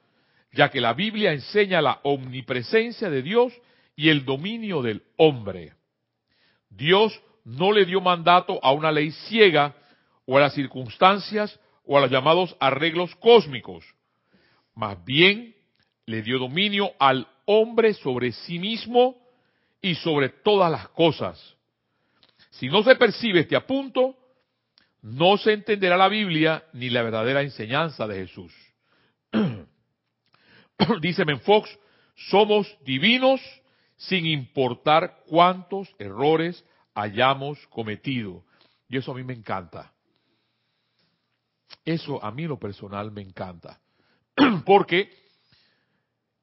ya 0.53 0.71
que 0.71 0.81
la 0.81 0.93
Biblia 0.93 1.33
enseña 1.33 1.81
la 1.81 2.01
omnipresencia 2.03 3.09
de 3.11 3.23
Dios 3.23 3.53
y 3.97 4.09
el 4.09 4.25
dominio 4.25 4.83
del 4.83 5.03
hombre. 5.17 5.73
Dios 6.69 7.21
no 7.45 7.73
le 7.73 7.85
dio 7.85 8.01
mandato 8.01 8.59
a 8.63 8.73
una 8.73 8.91
ley 8.91 9.13
ciega 9.13 9.75
o 10.27 10.37
a 10.37 10.41
las 10.41 10.55
circunstancias 10.55 11.61
o 11.87 11.97
a 11.97 12.01
los 12.01 12.11
llamados 12.11 12.57
arreglos 12.59 13.15
cósmicos. 13.17 13.85
Más 14.75 15.05
bien 15.05 15.55
le 16.07 16.23
dio 16.23 16.39
dominio 16.39 16.93
al 16.99 17.29
hombre 17.47 17.95
sobre 17.95 18.33
sí 18.33 18.59
mismo 18.59 19.17
y 19.81 19.95
sobre 19.97 20.31
todas 20.31 20.71
las 20.71 20.89
cosas. 20.89 21.55
Si 22.59 22.69
no 22.69 22.83
se 22.83 22.95
percibe 22.97 23.41
este 23.41 23.57
apunto, 23.57 24.17
no 25.03 25.37
se 25.37 25.53
entenderá 25.53 25.97
la 25.97 26.09
Biblia 26.09 26.65
ni 26.73 26.89
la 26.89 27.03
verdadera 27.03 27.43
enseñanza 27.43 28.07
de 28.07 28.27
Jesús. 28.27 28.53
Dice 31.01 31.25
Menfox, 31.25 31.69
somos 32.15 32.67
divinos 32.85 33.41
sin 33.97 34.27
importar 34.27 35.23
cuántos 35.27 35.89
errores 35.99 36.65
hayamos 36.95 37.59
cometido. 37.69 38.45
Y 38.89 38.99
eso 38.99 39.13
a 39.13 39.15
mí 39.15 39.25
me 39.25 39.35
encanta. 39.35 39.93
Eso 41.85 42.23
a 42.25 42.31
mí 42.31 42.45
lo 42.47 42.59
personal 42.59 43.11
me 43.11 43.23
encanta. 43.23 43.81
Porque 44.65 45.11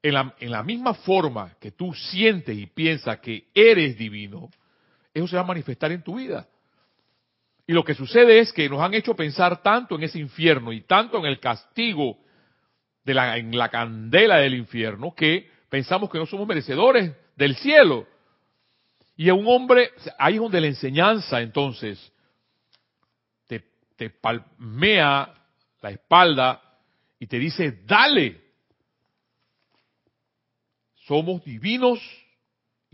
en 0.02 0.14
la, 0.14 0.34
en 0.38 0.50
la, 0.50 0.62
misma 0.62 0.94
forma 0.94 1.56
que 1.58 1.72
tú 1.72 1.94
sientes 1.94 2.56
y 2.56 2.66
piensas 2.66 3.20
que 3.20 3.48
eres 3.54 3.96
divino, 3.96 4.50
eso 5.14 5.26
se 5.26 5.36
va 5.36 5.42
a 5.42 5.46
manifestar 5.46 5.92
en 5.92 6.02
tu 6.02 6.16
vida. 6.16 6.48
Y 7.66 7.72
lo 7.72 7.84
que 7.84 7.94
sucede 7.94 8.40
es 8.40 8.52
que 8.52 8.68
nos 8.68 8.80
han 8.80 8.94
hecho 8.94 9.14
pensar 9.14 9.62
tanto 9.62 9.94
en 9.94 10.02
ese 10.02 10.18
infierno 10.18 10.72
y 10.72 10.82
tanto 10.82 11.18
en 11.18 11.26
el 11.26 11.38
castigo 11.38 12.18
de 13.04 13.14
la, 13.14 13.36
en 13.36 13.56
la 13.56 13.68
candela 13.68 14.36
del 14.36 14.54
infierno 14.54 15.14
que 15.14 15.50
pensamos 15.68 16.10
que 16.10 16.18
no 16.18 16.26
somos 16.26 16.46
merecedores 16.46 17.12
del 17.36 17.56
cielo. 17.56 18.06
Y 19.16 19.28
a 19.28 19.34
un 19.34 19.46
hombre, 19.46 19.90
ahí 20.18 20.34
es 20.34 20.40
donde 20.40 20.60
la 20.60 20.66
enseñanza 20.66 21.40
entonces 21.40 22.12
te, 23.96 24.10
palmea 24.10 25.32
la 25.80 25.90
espalda 25.90 26.60
y 27.20 27.26
te 27.28 27.38
dice, 27.38 27.82
dale. 27.84 28.40
Somos 31.06 31.44
divinos, 31.44 32.00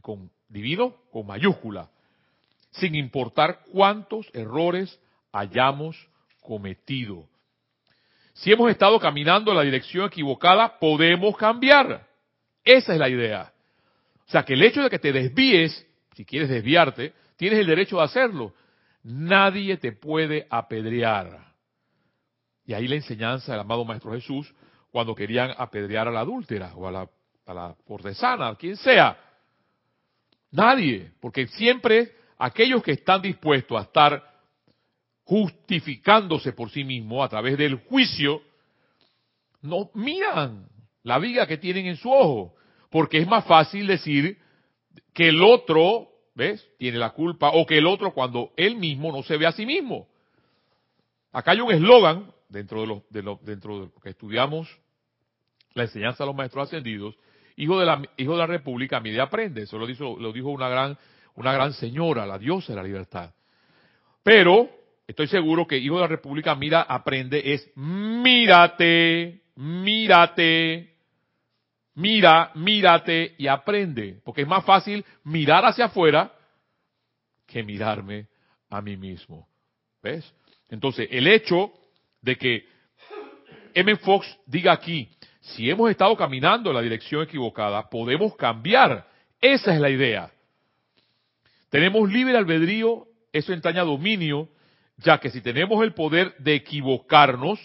con 0.02 0.30
divino 0.48 0.94
con 1.10 1.26
mayúscula, 1.26 1.90
sin 2.70 2.94
importar 2.94 3.60
cuántos 3.72 4.28
errores 4.32 5.00
hayamos 5.32 5.96
cometido. 6.40 7.28
Si 8.34 8.52
hemos 8.52 8.70
estado 8.70 8.98
caminando 9.00 9.50
en 9.50 9.56
la 9.56 9.64
dirección 9.64 10.06
equivocada, 10.06 10.78
podemos 10.78 11.36
cambiar. 11.36 12.06
Esa 12.64 12.92
es 12.92 12.98
la 12.98 13.08
idea. 13.08 13.52
O 14.26 14.30
sea, 14.30 14.44
que 14.44 14.54
el 14.54 14.62
hecho 14.62 14.82
de 14.82 14.90
que 14.90 14.98
te 14.98 15.12
desvíes, 15.12 15.86
si 16.14 16.24
quieres 16.24 16.48
desviarte, 16.48 17.14
tienes 17.36 17.58
el 17.58 17.66
derecho 17.66 17.96
de 17.96 18.04
hacerlo. 18.04 18.54
Nadie 19.02 19.76
te 19.78 19.92
puede 19.92 20.46
apedrear. 20.50 21.48
Y 22.66 22.74
ahí 22.74 22.86
la 22.86 22.96
enseñanza 22.96 23.52
del 23.52 23.62
amado 23.62 23.84
Maestro 23.84 24.12
Jesús 24.12 24.54
cuando 24.90 25.14
querían 25.14 25.52
apedrear 25.56 26.08
a 26.08 26.10
la 26.10 26.20
adúltera 26.20 26.74
o 26.76 26.86
a 26.86 26.92
la, 26.92 27.08
a 27.46 27.54
la 27.54 27.74
a 28.48 28.56
quien 28.56 28.76
sea. 28.76 29.18
Nadie, 30.50 31.12
porque 31.20 31.46
siempre 31.46 32.12
aquellos 32.38 32.82
que 32.82 32.92
están 32.92 33.20
dispuestos 33.22 33.78
a 33.78 33.82
estar 33.82 34.38
justificándose 35.24 36.52
por 36.52 36.70
sí 36.70 36.84
mismos 36.84 37.24
a 37.24 37.28
través 37.28 37.58
del 37.58 37.76
juicio, 37.76 38.40
no 39.60 39.90
miran 39.94 40.68
la 41.02 41.18
viga 41.18 41.46
que 41.46 41.58
tienen 41.58 41.86
en 41.86 41.96
su 41.96 42.10
ojo, 42.10 42.54
porque 42.90 43.18
es 43.18 43.26
más 43.26 43.44
fácil 43.44 43.86
decir 43.86 44.38
que 45.12 45.28
el 45.28 45.42
otro, 45.42 46.08
¿ves?, 46.34 46.66
tiene 46.78 46.98
la 46.98 47.10
culpa, 47.10 47.50
o 47.52 47.66
que 47.66 47.78
el 47.78 47.86
otro 47.86 48.14
cuando 48.14 48.52
él 48.56 48.76
mismo 48.76 49.12
no 49.12 49.22
se 49.22 49.36
ve 49.36 49.46
a 49.46 49.52
sí 49.52 49.66
mismo. 49.66 50.08
Acá 51.32 51.50
hay 51.50 51.60
un 51.60 51.72
eslogan 51.72 52.32
dentro 52.48 52.80
de 52.80 52.86
lo, 52.86 53.04
de 53.10 53.22
dentro 53.42 53.80
de 53.80 53.86
lo 53.86 54.00
que 54.00 54.10
estudiamos 54.10 54.68
la 55.74 55.84
enseñanza 55.84 56.24
de 56.24 56.28
los 56.28 56.36
maestros 56.36 56.68
ascendidos, 56.68 57.16
hijo 57.56 57.78
de 57.78 57.86
la, 57.86 58.02
hijo 58.16 58.32
de 58.32 58.38
la 58.38 58.46
República, 58.46 59.00
mide 59.00 59.20
aprende. 59.20 59.62
Eso 59.62 59.78
lo 59.78 59.86
dijo, 59.86 60.16
lo 60.18 60.32
dijo 60.32 60.48
una 60.48 60.68
gran, 60.68 60.98
una 61.38 61.52
gran 61.52 61.72
señora, 61.72 62.26
la 62.26 62.36
diosa 62.36 62.72
de 62.72 62.76
la 62.76 62.82
libertad. 62.82 63.32
Pero, 64.24 64.68
estoy 65.06 65.28
seguro 65.28 65.66
que 65.66 65.78
hijo 65.78 65.94
de 65.94 66.00
la 66.00 66.08
República, 66.08 66.54
mira, 66.56 66.82
aprende, 66.82 67.54
es 67.54 67.70
mírate, 67.76 69.42
mírate, 69.54 70.96
mira, 71.94 72.50
mírate 72.56 73.36
y 73.38 73.46
aprende. 73.46 74.20
Porque 74.24 74.42
es 74.42 74.48
más 74.48 74.64
fácil 74.64 75.04
mirar 75.22 75.64
hacia 75.64 75.84
afuera 75.84 76.32
que 77.46 77.62
mirarme 77.62 78.26
a 78.68 78.82
mí 78.82 78.96
mismo. 78.96 79.46
¿Ves? 80.02 80.34
Entonces, 80.68 81.08
el 81.12 81.28
hecho 81.28 81.72
de 82.20 82.36
que 82.36 82.66
M. 83.74 83.94
Fox 83.96 84.26
diga 84.44 84.72
aquí, 84.72 85.08
si 85.40 85.70
hemos 85.70 85.88
estado 85.88 86.16
caminando 86.16 86.70
en 86.70 86.76
la 86.76 86.82
dirección 86.82 87.22
equivocada, 87.22 87.88
podemos 87.88 88.34
cambiar. 88.34 89.06
Esa 89.40 89.72
es 89.72 89.80
la 89.80 89.88
idea. 89.88 90.32
Tenemos 91.70 92.10
libre 92.10 92.36
albedrío, 92.36 93.06
eso 93.32 93.52
entraña 93.52 93.82
dominio, 93.82 94.48
ya 94.96 95.18
que 95.18 95.30
si 95.30 95.40
tenemos 95.40 95.82
el 95.84 95.94
poder 95.94 96.34
de 96.38 96.54
equivocarnos, 96.54 97.60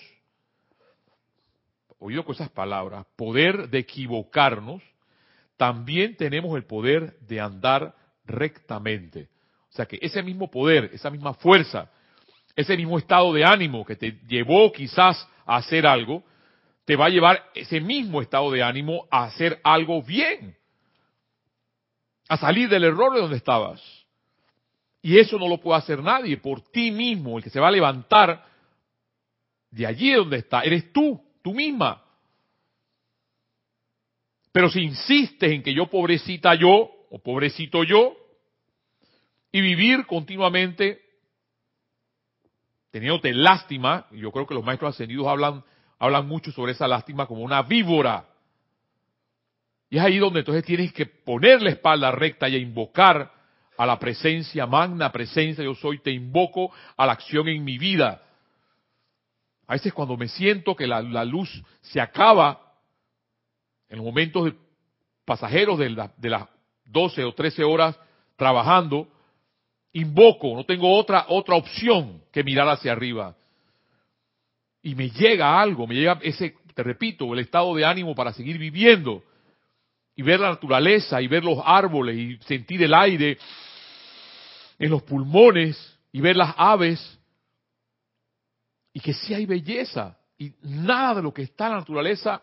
oído 2.00 2.26
con 2.26 2.36
esas 2.36 2.50
palabras, 2.50 3.06
poder 3.16 3.70
de 3.70 3.80
equivocarnos, 3.80 4.84
también 5.58 6.18
tenemos 6.18 6.56
el 6.58 6.66
poder 6.66 7.18
de 7.20 7.40
andar 7.40 7.96
rectamente. 8.26 9.30
O 9.70 9.76
sea 9.76 9.86
que 9.86 9.98
ese 10.02 10.22
mismo 10.22 10.52
poder, 10.52 10.92
esa 10.94 11.10
misma 11.10 11.34
fuerza, 11.34 11.90
ese 12.56 12.76
mismo 12.76 12.98
estado 12.98 13.34
de 13.34 13.46
ánimo 13.46 13.86
que 13.86 13.96
te 13.96 14.20
llevó 14.28 14.72
quizás 14.72 15.28
a 15.46 15.58
hacer 15.58 15.88
algo, 15.88 16.24
te 16.86 16.96
va 16.96 17.06
a 17.06 17.10
llevar 17.10 17.44
ese 17.56 17.80
mismo 17.80 18.22
estado 18.22 18.52
de 18.52 18.62
ánimo 18.62 19.08
a 19.10 19.24
hacer 19.24 19.60
algo 19.64 20.04
bien, 20.04 20.58
a 22.34 22.38
salir 22.38 22.70
del 22.70 22.84
error 22.84 23.14
de 23.14 23.22
donde 23.22 23.38
estabas. 23.38 23.82
Y 25.02 25.18
eso 25.18 25.38
no 25.38 25.48
lo 25.48 25.58
puede 25.58 25.80
hacer 25.80 26.02
nadie 26.02 26.38
por 26.38 26.62
ti 26.62 26.92
mismo, 26.92 27.38
el 27.38 27.44
que 27.44 27.50
se 27.50 27.60
va 27.60 27.68
a 27.68 27.72
levantar 27.72 28.46
de 29.70 29.86
allí 29.86 30.12
donde 30.14 30.38
está, 30.38 30.62
eres 30.62 30.94
tú, 30.94 31.22
tú 31.42 31.54
misma. 31.54 32.02
Pero 34.52 34.70
si 34.70 34.82
insistes 34.82 35.52
en 35.52 35.64
que 35.64 35.74
yo 35.74 35.88
pobrecita 35.88 36.56
yo, 36.56 36.90
o 37.10 37.20
pobrecito 37.20 37.84
yo, 37.84 38.16
y 39.52 39.62
vivir 39.62 40.06
continuamente 40.06 41.02
teniéndote 42.92 43.34
lástima, 43.34 44.06
yo 44.12 44.32
creo 44.32 44.46
que 44.46 44.54
los 44.54 44.64
maestros 44.64 44.94
ascendidos 44.94 45.26
hablan, 45.26 45.64
hablan 45.98 46.28
mucho 46.28 46.52
sobre 46.52 46.74
esa 46.74 46.88
lástima 46.88 47.26
como 47.26 47.42
una 47.42 47.64
víbora. 47.64 48.28
Y 49.94 49.98
es 49.98 50.04
ahí 50.04 50.18
donde 50.18 50.40
entonces 50.40 50.66
tienes 50.66 50.92
que 50.92 51.06
poner 51.06 51.62
la 51.62 51.70
espalda 51.70 52.10
recta 52.10 52.50
y 52.50 52.56
invocar 52.56 53.32
a 53.78 53.86
la 53.86 54.00
presencia, 54.00 54.66
magna 54.66 55.12
presencia, 55.12 55.64
yo 55.64 55.76
soy, 55.76 56.00
te 56.00 56.10
invoco 56.10 56.74
a 56.98 57.06
la 57.06 57.14
acción 57.14 57.48
en 57.48 57.64
mi 57.64 57.78
vida. 57.78 58.20
A 59.68 59.74
veces 59.74 59.94
cuando 59.94 60.18
me 60.18 60.28
siento 60.28 60.76
que 60.76 60.88
la, 60.88 61.04
la 61.04 61.24
luz 61.24 61.64
se 61.82 62.02
acaba, 62.02 62.74
en 63.88 63.98
los 63.98 64.06
momentos 64.08 64.52
pasajeros 65.26 65.78
de, 65.78 66.10
de 66.18 66.30
las 66.32 66.48
12 66.86 67.26
o 67.26 67.34
13 67.36 67.64
horas 67.64 67.96
trabajando, 68.36 69.08
invoco, 69.92 70.56
no 70.56 70.66
tengo 70.66 70.92
otra, 70.98 71.28
otra 71.28 71.54
opción 71.54 72.24
que 72.32 72.44
mirar 72.44 72.68
hacia 72.68 72.94
arriba. 72.94 73.36
Y 74.82 74.96
me 74.96 75.12
llega 75.12 75.62
algo, 75.62 75.86
me 75.86 75.94
llega 75.94 76.18
ese, 76.24 76.56
te 76.74 76.82
repito, 76.82 77.32
el 77.32 77.42
estado 77.42 77.76
de 77.76 77.86
ánimo 77.86 78.16
para 78.16 78.34
seguir 78.34 78.58
viviendo. 78.58 79.24
Y 80.16 80.22
ver 80.22 80.40
la 80.40 80.50
naturaleza, 80.50 81.22
y 81.22 81.28
ver 81.28 81.44
los 81.44 81.60
árboles, 81.64 82.16
y 82.16 82.38
sentir 82.46 82.84
el 82.84 82.94
aire 82.94 83.38
en 84.78 84.90
los 84.90 85.02
pulmones, 85.04 86.00
y 86.12 86.22
ver 86.22 86.36
las 86.36 86.54
aves. 86.58 87.20
Y 88.94 89.00
que 89.00 89.14
sí 89.14 89.34
hay 89.34 89.46
belleza. 89.46 90.18
Y 90.38 90.54
nada 90.62 91.16
de 91.16 91.22
lo 91.24 91.34
que 91.34 91.44
está 91.44 91.66
en 91.66 91.72
la 91.74 91.80
naturaleza 91.80 92.42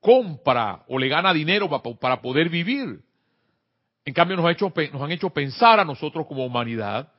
compra 0.00 0.84
o 0.88 0.98
le 0.98 1.08
gana 1.08 1.32
dinero 1.32 1.68
para 1.68 2.20
poder 2.20 2.48
vivir. 2.48 3.02
En 4.04 4.14
cambio 4.14 4.36
nos, 4.36 4.46
ha 4.46 4.52
hecho, 4.52 4.72
nos 4.92 5.02
han 5.02 5.12
hecho 5.12 5.30
pensar 5.30 5.78
a 5.80 5.84
nosotros 5.84 6.26
como 6.26 6.46
humanidad 6.46 7.12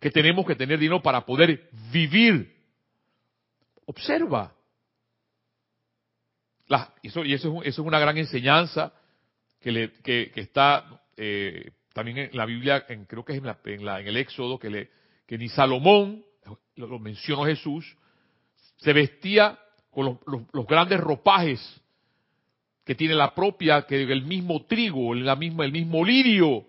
que 0.00 0.10
tenemos 0.10 0.46
que 0.46 0.54
tener 0.54 0.78
dinero 0.78 1.02
para 1.02 1.26
poder 1.26 1.68
vivir. 1.92 2.54
Observa. 3.84 4.55
Eso, 7.02 7.24
y 7.24 7.34
eso 7.34 7.62
es, 7.62 7.78
una 7.78 7.98
gran 7.98 8.16
enseñanza 8.18 8.92
que, 9.60 10.32
está 10.34 11.00
eh, 11.16 11.72
también 11.92 12.18
en 12.18 12.36
la 12.36 12.46
Biblia, 12.46 12.84
en, 12.88 13.04
creo 13.04 13.24
que 13.24 13.32
es 13.32 13.38
en, 13.38 13.46
la, 13.46 13.58
en, 13.64 14.08
el 14.08 14.16
Éxodo, 14.16 14.58
que, 14.58 14.70
le, 14.70 14.90
que 15.26 15.38
ni 15.38 15.48
Salomón, 15.48 16.24
lo, 16.76 16.86
lo 16.86 16.98
mencionó 16.98 17.44
Jesús, 17.44 17.96
se 18.76 18.92
vestía 18.92 19.58
con 19.90 20.18
los, 20.52 20.66
grandes 20.66 21.00
ropajes 21.00 21.80
que 22.84 22.94
tiene 22.94 23.14
la 23.14 23.34
propia, 23.34 23.86
que 23.86 24.02
el 24.02 24.26
mismo 24.26 24.66
trigo, 24.66 25.14
la 25.14 25.34
misma, 25.34 25.64
el 25.64 25.72
mismo 25.72 26.04
lirio 26.04 26.66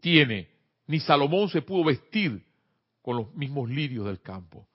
tiene. 0.00 0.48
Ni 0.86 1.00
Salomón 1.00 1.48
se 1.48 1.62
pudo 1.62 1.84
vestir 1.84 2.44
con 3.00 3.16
los 3.16 3.34
mismos 3.34 3.70
lirios 3.70 4.04
del 4.04 4.20
campo. 4.20 4.66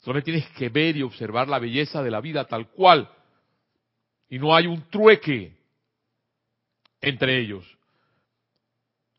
Solo 0.00 0.22
tienes 0.22 0.46
que 0.50 0.68
ver 0.68 0.98
y 0.98 1.02
observar 1.02 1.48
la 1.48 1.58
belleza 1.58 2.02
de 2.02 2.10
la 2.10 2.20
vida 2.20 2.44
tal 2.44 2.68
cual. 2.68 3.10
Y 4.30 4.38
no 4.38 4.54
hay 4.54 4.66
un 4.66 4.80
trueque 4.88 5.52
entre 7.00 7.40
ellos. 7.40 7.66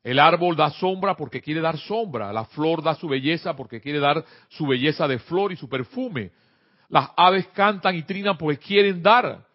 El 0.03 0.18
árbol 0.18 0.56
da 0.56 0.72
sombra 0.72 1.15
porque 1.15 1.41
quiere 1.41 1.62
dar 1.62 1.77
sombra. 1.77 2.34
La 2.34 2.46
flor 2.46 2.82
da 2.82 2.96
su 2.96 3.08
belleza 3.08 3.56
porque 3.56 3.82
quiere 3.82 4.00
dar 4.00 4.25
su 4.50 4.65
belleza 4.65 5.08
de 5.08 5.20
flor 5.20 5.51
y 5.51 5.58
su 5.58 5.70
perfume. 5.70 6.32
Las 6.89 7.10
aves 7.15 7.48
cantan 7.50 7.96
y 7.96 8.03
trinan 8.03 8.38
porque 8.38 8.58
quieren 8.58 9.03
dar. 9.03 9.46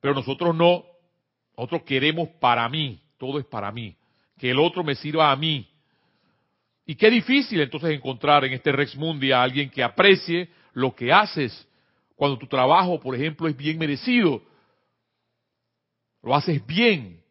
Pero 0.00 0.14
nosotros 0.14 0.54
no. 0.54 0.84
Nosotros 1.56 1.82
queremos 1.82 2.28
para 2.40 2.68
mí. 2.68 3.02
Todo 3.18 3.38
es 3.38 3.44
para 3.44 3.70
mí. 3.72 3.96
Que 4.38 4.52
el 4.52 4.58
otro 4.58 4.84
me 4.84 4.94
sirva 4.94 5.30
a 5.30 5.36
mí. 5.36 5.68
Y 6.86 6.94
qué 6.94 7.10
difícil 7.10 7.60
entonces 7.60 7.90
encontrar 7.90 8.44
en 8.44 8.54
este 8.54 8.72
Rex 8.72 8.96
Mundi 8.96 9.32
a 9.32 9.42
alguien 9.42 9.68
que 9.68 9.82
aprecie 9.82 10.48
lo 10.72 10.94
que 10.94 11.12
haces 11.12 11.68
cuando 12.16 12.38
tu 12.38 12.46
trabajo, 12.46 12.98
por 12.98 13.14
ejemplo, 13.14 13.46
es 13.46 13.56
bien 13.56 13.78
merecido. 13.78 14.42
Lo 16.28 16.34
haces 16.34 16.64
bien. 16.66 17.22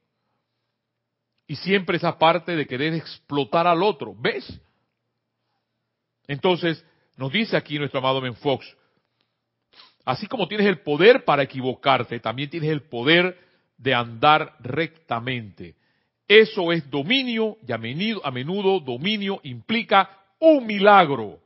Y 1.45 1.55
siempre 1.55 1.97
esa 1.97 2.17
parte 2.17 2.55
de 2.55 2.65
querer 2.65 2.95
explotar 2.95 3.67
al 3.67 3.83
otro. 3.83 4.15
¿Ves? 4.17 4.59
Entonces, 6.27 6.83
nos 7.15 7.31
dice 7.31 7.55
aquí 7.55 7.77
nuestro 7.77 7.99
amado 7.99 8.21
Ben 8.21 8.35
Fox, 8.35 8.75
Así 10.03 10.25
como 10.25 10.47
tienes 10.47 10.65
el 10.65 10.79
poder 10.79 11.25
para 11.25 11.43
equivocarte, 11.43 12.19
también 12.21 12.49
tienes 12.49 12.71
el 12.71 12.81
poder 12.81 13.37
de 13.77 13.93
andar 13.93 14.55
rectamente. 14.61 15.75
Eso 16.27 16.71
es 16.71 16.89
dominio 16.89 17.57
y 17.67 17.73
a 17.73 17.77
menudo, 17.77 18.79
dominio 18.79 19.41
implica 19.43 20.09
un 20.39 20.65
milagro. 20.65 21.39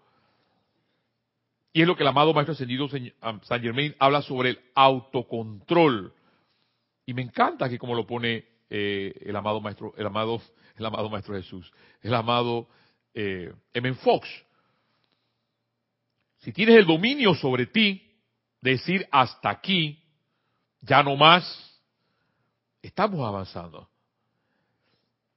Y 1.73 1.81
es 1.81 1.87
lo 1.87 1.97
que 1.97 2.03
el 2.03 2.09
amado 2.09 2.33
Maestro 2.33 2.53
Ascendido 2.53 2.87
San 2.87 3.61
Germain 3.61 3.93
habla 3.99 4.21
sobre 4.21 4.51
el 4.51 4.59
autocontrol. 4.75 6.13
Y 7.11 7.13
me 7.13 7.23
encanta 7.23 7.67
que 7.67 7.77
como 7.77 7.93
lo 7.93 8.07
pone 8.07 8.45
eh, 8.69 9.13
el 9.25 9.35
amado 9.35 9.59
Maestro, 9.59 9.93
el 9.97 10.07
amado, 10.07 10.41
el 10.77 10.85
amado 10.85 11.09
Maestro 11.09 11.35
Jesús, 11.35 11.69
el 12.01 12.13
amado 12.13 12.69
eh, 13.13 13.51
M. 13.73 13.93
Fox. 13.95 14.29
Si 16.37 16.53
tienes 16.53 16.77
el 16.77 16.85
dominio 16.85 17.35
sobre 17.35 17.65
ti, 17.65 18.01
decir 18.61 19.05
hasta 19.11 19.49
aquí, 19.49 20.01
ya 20.79 21.03
no 21.03 21.17
más, 21.17 21.43
estamos 22.81 23.27
avanzando. 23.27 23.89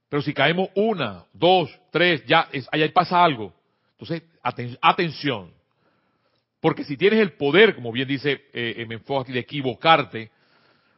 Pero 0.09 0.23
si 0.23 0.33
caemos 0.33 0.69
una, 0.77 1.25
dos, 1.33 1.77
tres, 1.91 2.25
ya 2.25 2.49
es, 2.53 2.69
ahí 2.71 2.89
pasa 2.91 3.25
algo. 3.25 3.53
Entonces, 3.99 4.23
atención. 4.81 5.53
Porque 6.61 6.85
si 6.85 6.97
tienes 6.97 7.19
el 7.19 7.33
poder, 7.33 7.75
como 7.75 7.91
bien 7.91 8.07
dice 8.07 8.45
eh, 8.53 8.87
me 8.89 8.95
enfoque 8.95 9.33
de 9.33 9.41
equivocarte, 9.41 10.31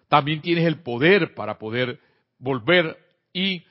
también 0.08 0.40
tienes 0.40 0.64
el 0.66 0.80
poder 0.80 1.34
para 1.34 1.58
poder 1.58 2.00
volver 2.38 2.96
y 3.32 3.64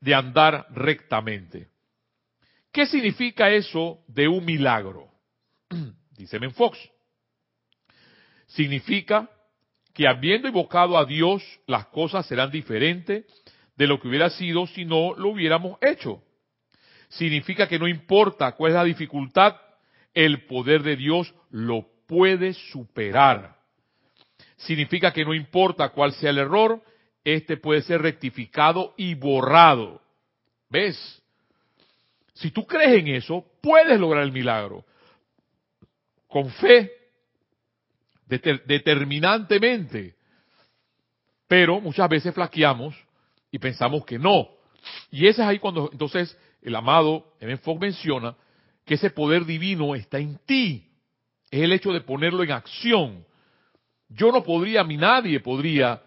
de 0.00 0.14
andar 0.14 0.66
rectamente. 0.70 1.68
¿Qué 2.72 2.86
significa 2.86 3.50
eso 3.50 4.00
de 4.08 4.28
un 4.28 4.44
milagro? 4.44 5.08
dice 6.16 6.38
Fox. 6.50 6.78
Significa 8.46 9.30
que 9.92 10.08
habiendo 10.08 10.48
invocado 10.48 10.98
a 10.98 11.04
Dios, 11.04 11.42
las 11.66 11.86
cosas 11.86 12.26
serán 12.26 12.50
diferentes 12.50 13.24
de 13.76 13.86
lo 13.86 14.00
que 14.00 14.08
hubiera 14.08 14.30
sido 14.30 14.66
si 14.66 14.84
no 14.84 15.14
lo 15.14 15.30
hubiéramos 15.30 15.78
hecho. 15.80 16.22
Significa 17.08 17.68
que 17.68 17.78
no 17.78 17.86
importa 17.86 18.52
cuál 18.52 18.72
es 18.72 18.76
la 18.76 18.84
dificultad, 18.84 19.56
el 20.12 20.46
poder 20.46 20.82
de 20.82 20.96
Dios 20.96 21.32
lo 21.50 21.86
puede 22.06 22.54
superar. 22.54 23.56
Significa 24.56 25.12
que 25.12 25.24
no 25.24 25.34
importa 25.34 25.90
cuál 25.90 26.12
sea 26.12 26.30
el 26.30 26.38
error, 26.38 26.82
este 27.24 27.56
puede 27.56 27.82
ser 27.82 28.02
rectificado 28.02 28.94
y 28.96 29.14
borrado. 29.14 30.00
¿Ves? 30.68 31.22
Si 32.34 32.50
tú 32.50 32.66
crees 32.66 33.00
en 33.00 33.08
eso, 33.08 33.44
puedes 33.60 33.98
lograr 33.98 34.24
el 34.24 34.32
milagro 34.32 34.84
con 36.28 36.50
fe, 36.50 36.90
determinantemente. 38.26 40.16
Pero 41.46 41.80
muchas 41.80 42.08
veces 42.08 42.34
flaqueamos 42.34 42.94
y 43.52 43.58
pensamos 43.60 44.04
que 44.04 44.18
no. 44.18 44.48
Y 45.12 45.28
ese 45.28 45.42
es 45.42 45.46
ahí 45.46 45.60
cuando 45.60 45.90
entonces 45.92 46.36
el 46.60 46.74
amado 46.74 47.34
M. 47.38 47.56
Fox 47.58 47.80
menciona 47.80 48.34
que 48.84 48.94
ese 48.94 49.10
poder 49.10 49.44
divino 49.44 49.94
está 49.94 50.18
en 50.18 50.38
ti. 50.44 50.90
Es 51.52 51.62
el 51.62 51.72
hecho 51.72 51.92
de 51.92 52.00
ponerlo 52.00 52.42
en 52.42 52.50
acción. 52.50 53.24
Yo 54.14 54.32
no 54.32 54.42
podría, 54.42 54.84
ni 54.84 54.96
nadie 54.96 55.40
podría 55.40 56.02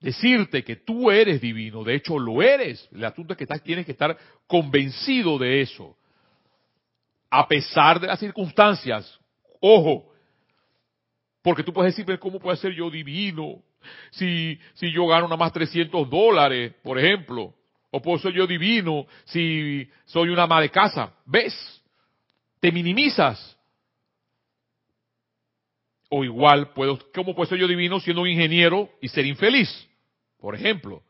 decirte 0.00 0.64
que 0.64 0.76
tú 0.76 1.10
eres 1.10 1.40
divino. 1.40 1.84
De 1.84 1.94
hecho, 1.94 2.18
lo 2.18 2.42
eres. 2.42 2.88
El 2.92 3.04
asunto 3.04 3.34
es 3.34 3.38
que 3.38 3.46
tienes 3.60 3.86
que 3.86 3.92
estar 3.92 4.16
convencido 4.46 5.38
de 5.38 5.62
eso 5.62 5.96
a 7.30 7.48
pesar 7.48 7.98
de 7.98 8.08
las 8.08 8.20
circunstancias. 8.20 9.18
Ojo, 9.58 10.12
porque 11.40 11.62
tú 11.62 11.72
puedes 11.72 11.96
decir, 11.96 12.18
¿cómo 12.18 12.38
puede 12.38 12.58
ser 12.58 12.72
yo 12.72 12.90
divino? 12.90 13.62
Si, 14.10 14.58
si 14.74 14.92
yo 14.92 15.06
gano 15.06 15.24
nada 15.24 15.38
más 15.38 15.52
300 15.52 16.08
dólares, 16.10 16.74
por 16.82 16.98
ejemplo. 16.98 17.54
O 17.90 18.00
puedo 18.02 18.18
ser 18.18 18.32
yo 18.32 18.46
divino 18.46 19.06
si 19.24 19.88
soy 20.04 20.28
una 20.28 20.42
ama 20.42 20.60
de 20.60 20.70
casa. 20.70 21.14
¿Ves? 21.24 21.82
Te 22.60 22.70
minimizas. 22.70 23.58
O 26.14 26.24
igual, 26.24 26.74
puedo, 26.74 26.98
¿cómo 27.14 27.34
puedo 27.34 27.48
ser 27.48 27.58
yo 27.58 27.66
divino 27.66 27.98
siendo 27.98 28.20
un 28.20 28.28
ingeniero 28.28 28.90
y 29.00 29.08
ser 29.08 29.24
infeliz? 29.24 29.88
Por 30.38 30.54
ejemplo. 30.54 31.02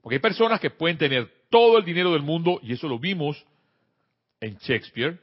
Porque 0.00 0.14
hay 0.14 0.20
personas 0.20 0.58
que 0.58 0.70
pueden 0.70 0.96
tener 0.96 1.30
todo 1.50 1.76
el 1.76 1.84
dinero 1.84 2.14
del 2.14 2.22
mundo, 2.22 2.58
y 2.62 2.72
eso 2.72 2.88
lo 2.88 2.98
vimos 2.98 3.44
en 4.40 4.56
Shakespeare. 4.56 5.20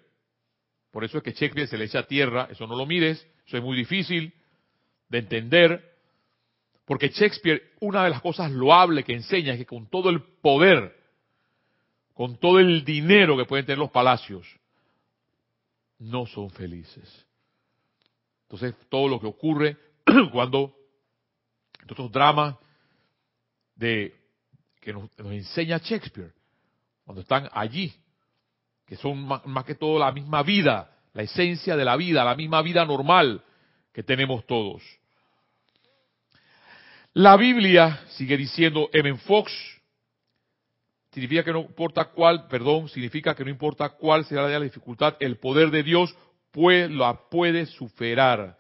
Por 0.91 1.04
eso 1.04 1.17
es 1.17 1.24
que 1.24 1.32
Shakespeare 1.32 1.67
se 1.67 1.76
le 1.76 1.86
echa 1.86 2.02
a 2.02 2.08
tierra, 2.08 2.50
eso 2.52 2.67
no 2.67 2.76
lo 2.76 2.86
mires, 2.86 3.28
eso 3.47 3.58
es 3.58 3.63
muy 3.63 3.76
difícil 3.76 4.32
de 5.10 5.17
entender, 5.17 5.95
porque 6.86 7.10
Shakespeare, 7.10 7.63
una 7.80 8.04
de 8.04 8.12
las 8.12 8.21
cosas 8.21 8.52
loables 8.52 9.06
que 9.06 9.13
enseña 9.13 9.54
es 9.54 9.58
que 9.58 9.65
con 9.65 9.89
todo 9.89 10.12
el 10.12 10.21
poder, 10.21 10.95
con 12.13 12.38
todo 12.38 12.60
el 12.60 12.86
dinero 12.86 13.36
que 13.36 13.45
pueden 13.45 13.65
tener 13.65 13.80
los 13.80 13.89
palacios, 13.89 14.47
no 15.97 16.28
son 16.28 16.52
felices. 16.52 17.26
Entonces, 18.52 18.76
todo 18.90 19.08
lo 19.08 19.18
que 19.18 19.28
ocurre 19.28 19.78
cuando 20.34 20.76
estos 21.88 22.12
dramas 22.12 22.58
de 23.76 24.14
que 24.82 24.92
nos 24.92 25.10
enseña 25.20 25.78
Shakespeare, 25.78 26.34
cuando 27.06 27.22
están 27.22 27.50
allí 27.54 27.94
que 28.86 28.98
son 28.98 29.26
más, 29.26 29.64
que 29.66 29.76
todo 29.76 29.98
la 29.98 30.12
misma 30.12 30.44
vida, 30.44 30.94
la 31.14 31.24
esencia 31.24 31.78
de 31.78 31.86
la 31.86 31.96
vida, 31.96 32.26
la 32.26 32.36
misma 32.36 32.62
vida 32.62 32.84
normal 32.84 33.42
que 33.94 34.04
tenemos 34.04 34.46
todos. 34.46 34.84
La 37.14 37.38
Biblia, 37.38 38.04
sigue 38.10 38.36
diciendo 38.36 38.90
M. 38.92 39.18
Fox, 39.20 39.54
significa 41.14 41.46
que 41.46 41.54
no 41.54 41.62
importa 41.62 42.04
cuál, 42.10 42.48
perdón, 42.50 42.90
significa 42.90 43.34
que 43.34 43.46
no 43.46 43.50
importa 43.50 43.92
cuál 43.92 44.26
será 44.26 44.50
la 44.50 44.60
dificultad, 44.60 45.16
el 45.22 45.38
poder 45.38 45.72
de 45.72 45.84
Dios 45.84 46.14
pues, 46.52 46.90
la 46.92 47.30
puede 47.30 47.66
superar. 47.66 48.58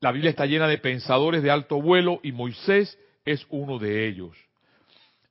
La 0.00 0.12
Biblia 0.12 0.30
está 0.30 0.46
llena 0.46 0.68
de 0.68 0.78
pensadores 0.78 1.42
de 1.42 1.50
alto 1.50 1.80
vuelo 1.80 2.20
y 2.22 2.32
Moisés 2.32 2.98
es 3.24 3.46
uno 3.50 3.78
de 3.78 4.06
ellos. 4.06 4.36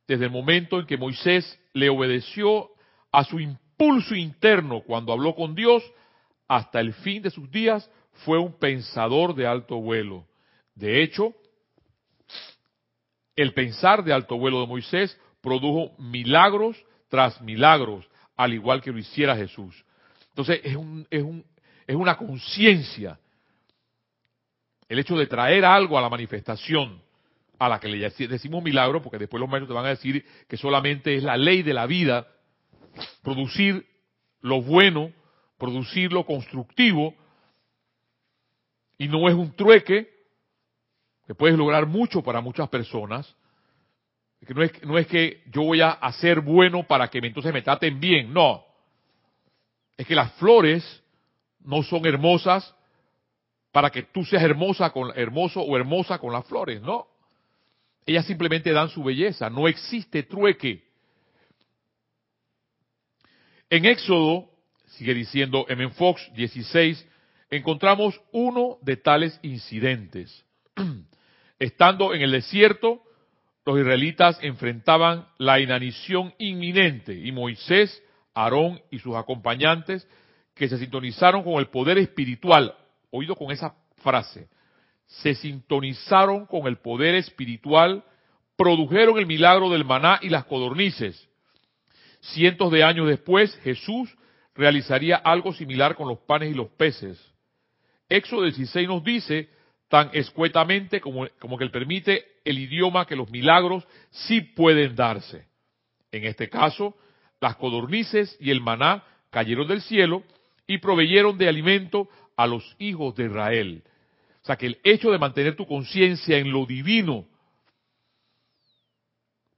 Desde 0.08 0.26
el 0.26 0.32
momento 0.32 0.80
en 0.80 0.86
que 0.86 0.98
Moisés 0.98 1.60
le 1.74 1.90
obedeció 1.90 2.70
a 3.12 3.24
su 3.24 3.40
impulso 3.40 4.16
interno 4.16 4.82
cuando 4.82 5.14
habló 5.14 5.36
con 5.36 5.56
Dios, 5.56 5.84
hasta 6.48 6.80
el 6.80 6.94
fin 6.94 7.22
de 7.22 7.30
sus 7.30 7.50
días 7.52 7.90
fue 8.26 8.40
un 8.40 8.58
pensador 8.58 9.36
de 9.36 9.48
alto 9.48 9.80
vuelo. 9.80 10.26
De 10.76 11.02
hecho, 11.02 11.34
el 13.36 13.54
pensar 13.54 14.04
de 14.04 14.14
alto 14.14 14.38
vuelo 14.38 14.62
de 14.62 14.68
Moisés 14.68 15.20
produjo 15.42 15.96
milagros 15.98 16.78
tras 17.10 17.40
milagros, 17.42 18.08
al 18.36 18.54
igual 18.54 18.82
que 18.82 18.92
lo 18.92 18.98
hiciera 18.98 19.36
Jesús. 19.36 19.86
Entonces 20.30 20.62
es, 20.64 20.76
un, 20.76 21.08
es, 21.10 21.24
un, 21.24 21.46
es 21.88 21.96
una 21.96 22.18
conciencia 22.18 23.18
el 24.90 25.00
hecho 25.00 25.18
de 25.18 25.28
traer 25.28 25.66
algo 25.66 25.98
a 25.98 26.02
la 26.02 26.10
manifestación 26.10 27.02
a 27.60 27.68
la 27.68 27.80
que 27.80 27.88
le 27.88 28.10
decimos 28.28 28.64
milagro, 28.64 29.02
porque 29.02 29.18
después 29.18 29.40
los 29.42 29.50
maestros 29.50 29.70
te 29.70 29.74
van 29.74 29.86
a 29.86 29.90
decir 29.90 30.24
que 30.48 30.58
solamente 30.58 31.16
es 31.16 31.24
la 31.24 31.36
ley 31.36 31.64
de 31.64 31.74
la 31.74 31.88
vida, 31.88 32.28
producir 33.24 33.86
lo 34.42 34.62
bueno, 34.62 35.12
producir 35.58 36.14
lo 36.14 36.26
constructivo, 36.26 37.16
y 38.98 39.08
no 39.08 39.28
es 39.28 39.34
un 39.34 39.56
trueque, 39.56 40.10
que 41.26 41.36
puedes 41.36 41.58
lograr 41.58 41.88
mucho 41.88 42.22
para 42.22 42.42
muchas 42.42 42.70
personas, 42.70 43.36
que 44.46 44.54
no 44.54 44.64
es, 44.64 44.84
no 44.84 44.98
es 44.98 45.08
que 45.08 45.44
yo 45.48 45.64
voy 45.64 45.82
a 45.82 45.90
hacer 45.90 46.42
bueno 46.42 46.84
para 46.84 47.10
que 47.10 47.18
entonces 47.18 47.52
me 47.52 47.64
traten 47.64 48.00
bien, 48.00 48.32
no. 48.32 48.64
Es 49.98 50.06
que 50.06 50.16
las 50.16 50.32
flores 50.34 51.04
no 51.68 51.84
son 51.84 52.06
hermosas 52.06 52.74
para 53.72 53.90
que 53.90 54.04
tú 54.04 54.24
seas 54.24 54.42
hermosa 54.42 54.90
con, 54.92 55.12
hermoso 55.16 55.62
o 55.62 55.78
hermosa 55.78 56.18
con 56.18 56.32
las 56.32 56.46
flores, 56.48 56.82
no. 56.82 57.08
Ellas 58.06 58.26
simplemente 58.26 58.72
dan 58.72 58.90
su 58.90 59.04
belleza, 59.04 59.50
no 59.50 59.68
existe 59.68 60.24
trueque. 60.24 60.86
En 63.70 63.86
Éxodo, 63.86 64.50
sigue 64.86 65.14
diciendo 65.14 65.66
M. 65.68 65.90
Fox 65.90 66.32
16, 66.36 67.06
encontramos 67.50 68.20
uno 68.32 68.78
de 68.82 68.96
tales 68.96 69.38
incidentes. 69.44 70.46
Estando 71.60 72.14
en 72.14 72.22
el 72.22 72.32
desierto, 72.32 73.04
los 73.66 73.78
israelitas 73.78 74.40
enfrentaban 74.42 75.28
la 75.38 75.60
inanición 75.60 76.34
inminente 76.38 77.14
y 77.14 77.34
Moisés, 77.34 78.02
Aarón 78.34 78.82
y 78.90 79.00
sus 79.00 79.18
acompañantes, 79.18 80.08
que 80.58 80.68
se 80.68 80.78
sintonizaron 80.78 81.44
con 81.44 81.56
el 81.56 81.68
poder 81.68 81.98
espiritual, 81.98 82.76
oído 83.12 83.36
con 83.36 83.52
esa 83.52 83.76
frase, 83.98 84.50
se 85.06 85.36
sintonizaron 85.36 86.46
con 86.46 86.68
el 86.68 86.78
poder 86.78 87.16
espiritual, 87.16 88.04
produjeron 88.58 89.18
el 89.18 89.26
milagro 89.26 89.70
del 89.70 89.86
maná 89.86 90.20
y 90.22 90.30
las 90.30 90.46
codornices. 90.46 91.28
Cientos 92.20 92.72
de 92.72 92.84
años 92.84 93.08
después, 93.08 93.56
Jesús 93.64 94.14
realizaría 94.56 95.16
algo 95.16 95.54
similar 95.54 95.96
con 95.96 96.08
los 96.08 96.20
panes 96.20 96.52
y 96.52 96.56
los 96.56 96.70
peces. 96.70 97.24
Éxodo 98.10 98.44
16 98.44 98.88
nos 98.88 99.04
dice, 99.04 99.50
tan 99.88 100.10
escuetamente 100.14 101.00
como, 101.00 101.28
como 101.40 101.58
que 101.58 101.64
él 101.64 101.72
permite 101.72 102.26
el 102.44 102.60
idioma, 102.60 103.06
que 103.06 103.16
los 103.16 103.30
milagros 103.30 103.88
sí 104.10 104.42
pueden 104.42 104.96
darse. 104.96 105.46
En 106.12 106.26
este 106.26 106.50
caso, 106.50 106.98
las 107.40 107.56
codornices 107.58 108.36
y 108.40 108.50
el 108.50 108.62
maná 108.62 109.04
cayeron 109.30 109.68
del 109.68 109.82
cielo 109.82 110.24
y 110.68 110.78
proveyeron 110.80 111.38
de 111.38 111.48
alimento 111.48 112.10
a 112.36 112.46
los 112.46 112.76
hijos 112.78 113.16
de 113.16 113.26
Israel. 113.26 113.84
O 114.44 114.46
sea 114.46 114.58
que 114.58 114.68
el 114.68 114.80
hecho 114.84 115.10
de 115.12 115.18
mantener 115.18 115.56
tu 115.56 115.66
conciencia 115.66 116.38
en 116.38 116.52
lo 116.52 116.66
divino, 116.66 117.26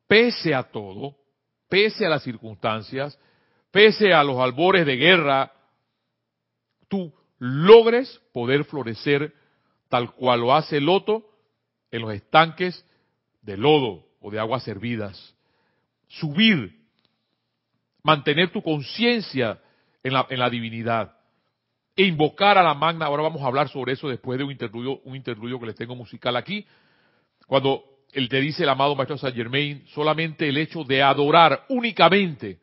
pese 0.07 0.53
a 0.53 0.63
todo, 0.63 1.15
pese 1.67 2.05
a 2.05 2.09
las 2.09 2.23
circunstancias, 2.23 3.19
pese 3.71 4.13
a 4.13 4.23
los 4.23 4.39
albores 4.39 4.85
de 4.85 4.95
guerra, 4.95 5.51
tú 6.87 7.13
logres 7.39 8.21
poder 8.33 8.63
florecer 8.65 9.33
tal 9.89 10.13
cual 10.13 10.41
lo 10.41 10.53
hace 10.53 10.77
el 10.77 10.85
loto 10.85 11.25
en 11.91 12.01
los 12.01 12.13
estanques 12.13 12.85
de 13.41 13.57
lodo 13.57 14.05
o 14.21 14.31
de 14.31 14.39
aguas 14.39 14.67
hervidas. 14.67 15.35
Subir, 16.07 16.79
mantener 18.03 18.51
tu 18.51 18.61
conciencia 18.61 19.61
en 20.03 20.13
la, 20.13 20.27
en 20.29 20.39
la 20.39 20.49
divinidad 20.49 21.15
e 21.99 22.03
invocar 22.03 22.57
a 22.57 22.63
la 22.63 22.73
magna. 22.73 23.07
Ahora 23.07 23.23
vamos 23.23 23.41
a 23.41 23.47
hablar 23.47 23.67
sobre 23.67 23.93
eso 23.93 24.07
después 24.07 24.37
de 24.37 24.45
un 24.45 24.51
interludio, 24.51 25.01
un 25.03 25.17
interludio 25.17 25.59
que 25.59 25.65
les 25.65 25.75
tengo 25.75 25.95
musical 25.95 26.37
aquí. 26.37 26.65
Cuando 27.45 27.83
él 28.13 28.29
te 28.29 28.39
dice 28.39 28.63
el 28.63 28.69
amado 28.69 28.95
Maestro 28.95 29.17
Saint 29.17 29.35
Germain, 29.35 29.83
solamente 29.87 30.47
el 30.47 30.57
hecho 30.57 30.85
de 30.85 31.03
adorar 31.03 31.65
únicamente 31.67 32.59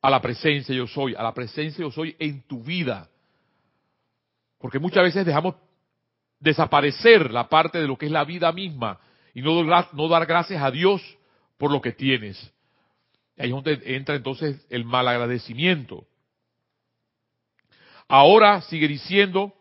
a 0.00 0.10
la 0.10 0.20
presencia 0.20 0.74
yo 0.74 0.88
soy, 0.88 1.14
a 1.14 1.22
la 1.22 1.32
presencia 1.32 1.82
yo 1.82 1.92
soy 1.92 2.16
en 2.18 2.42
tu 2.42 2.62
vida. 2.64 3.08
Porque 4.58 4.80
muchas 4.80 5.04
veces 5.04 5.24
dejamos 5.24 5.54
desaparecer 6.40 7.30
la 7.30 7.48
parte 7.48 7.78
de 7.78 7.86
lo 7.86 7.96
que 7.96 8.06
es 8.06 8.12
la 8.12 8.24
vida 8.24 8.50
misma 8.50 8.98
y 9.32 9.42
no, 9.42 9.62
no 9.62 10.08
dar 10.08 10.26
gracias 10.26 10.60
a 10.60 10.72
Dios 10.72 11.00
por 11.56 11.70
lo 11.70 11.80
que 11.80 11.92
tienes. 11.92 12.52
Ahí 13.38 13.46
es 13.46 13.52
donde 13.52 13.80
entra 13.94 14.16
entonces 14.16 14.66
el 14.70 14.84
mal 14.84 15.06
agradecimiento. 15.06 16.04
Ahora 18.14 18.60
sigue 18.60 18.88
diciendo, 18.88 19.54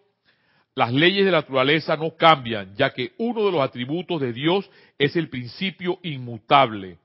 las 0.76 0.92
leyes 0.92 1.24
de 1.24 1.32
la 1.32 1.38
naturaleza 1.38 1.96
no 1.96 2.18
cambian, 2.18 2.76
ya 2.76 2.90
que 2.94 3.14
uno 3.18 3.46
de 3.46 3.52
los 3.54 3.62
atributos 3.62 4.20
de 4.20 4.34
Dios 4.34 4.70
es 5.00 5.16
el 5.16 5.30
principio 5.30 6.00
inmutable. 6.04 6.98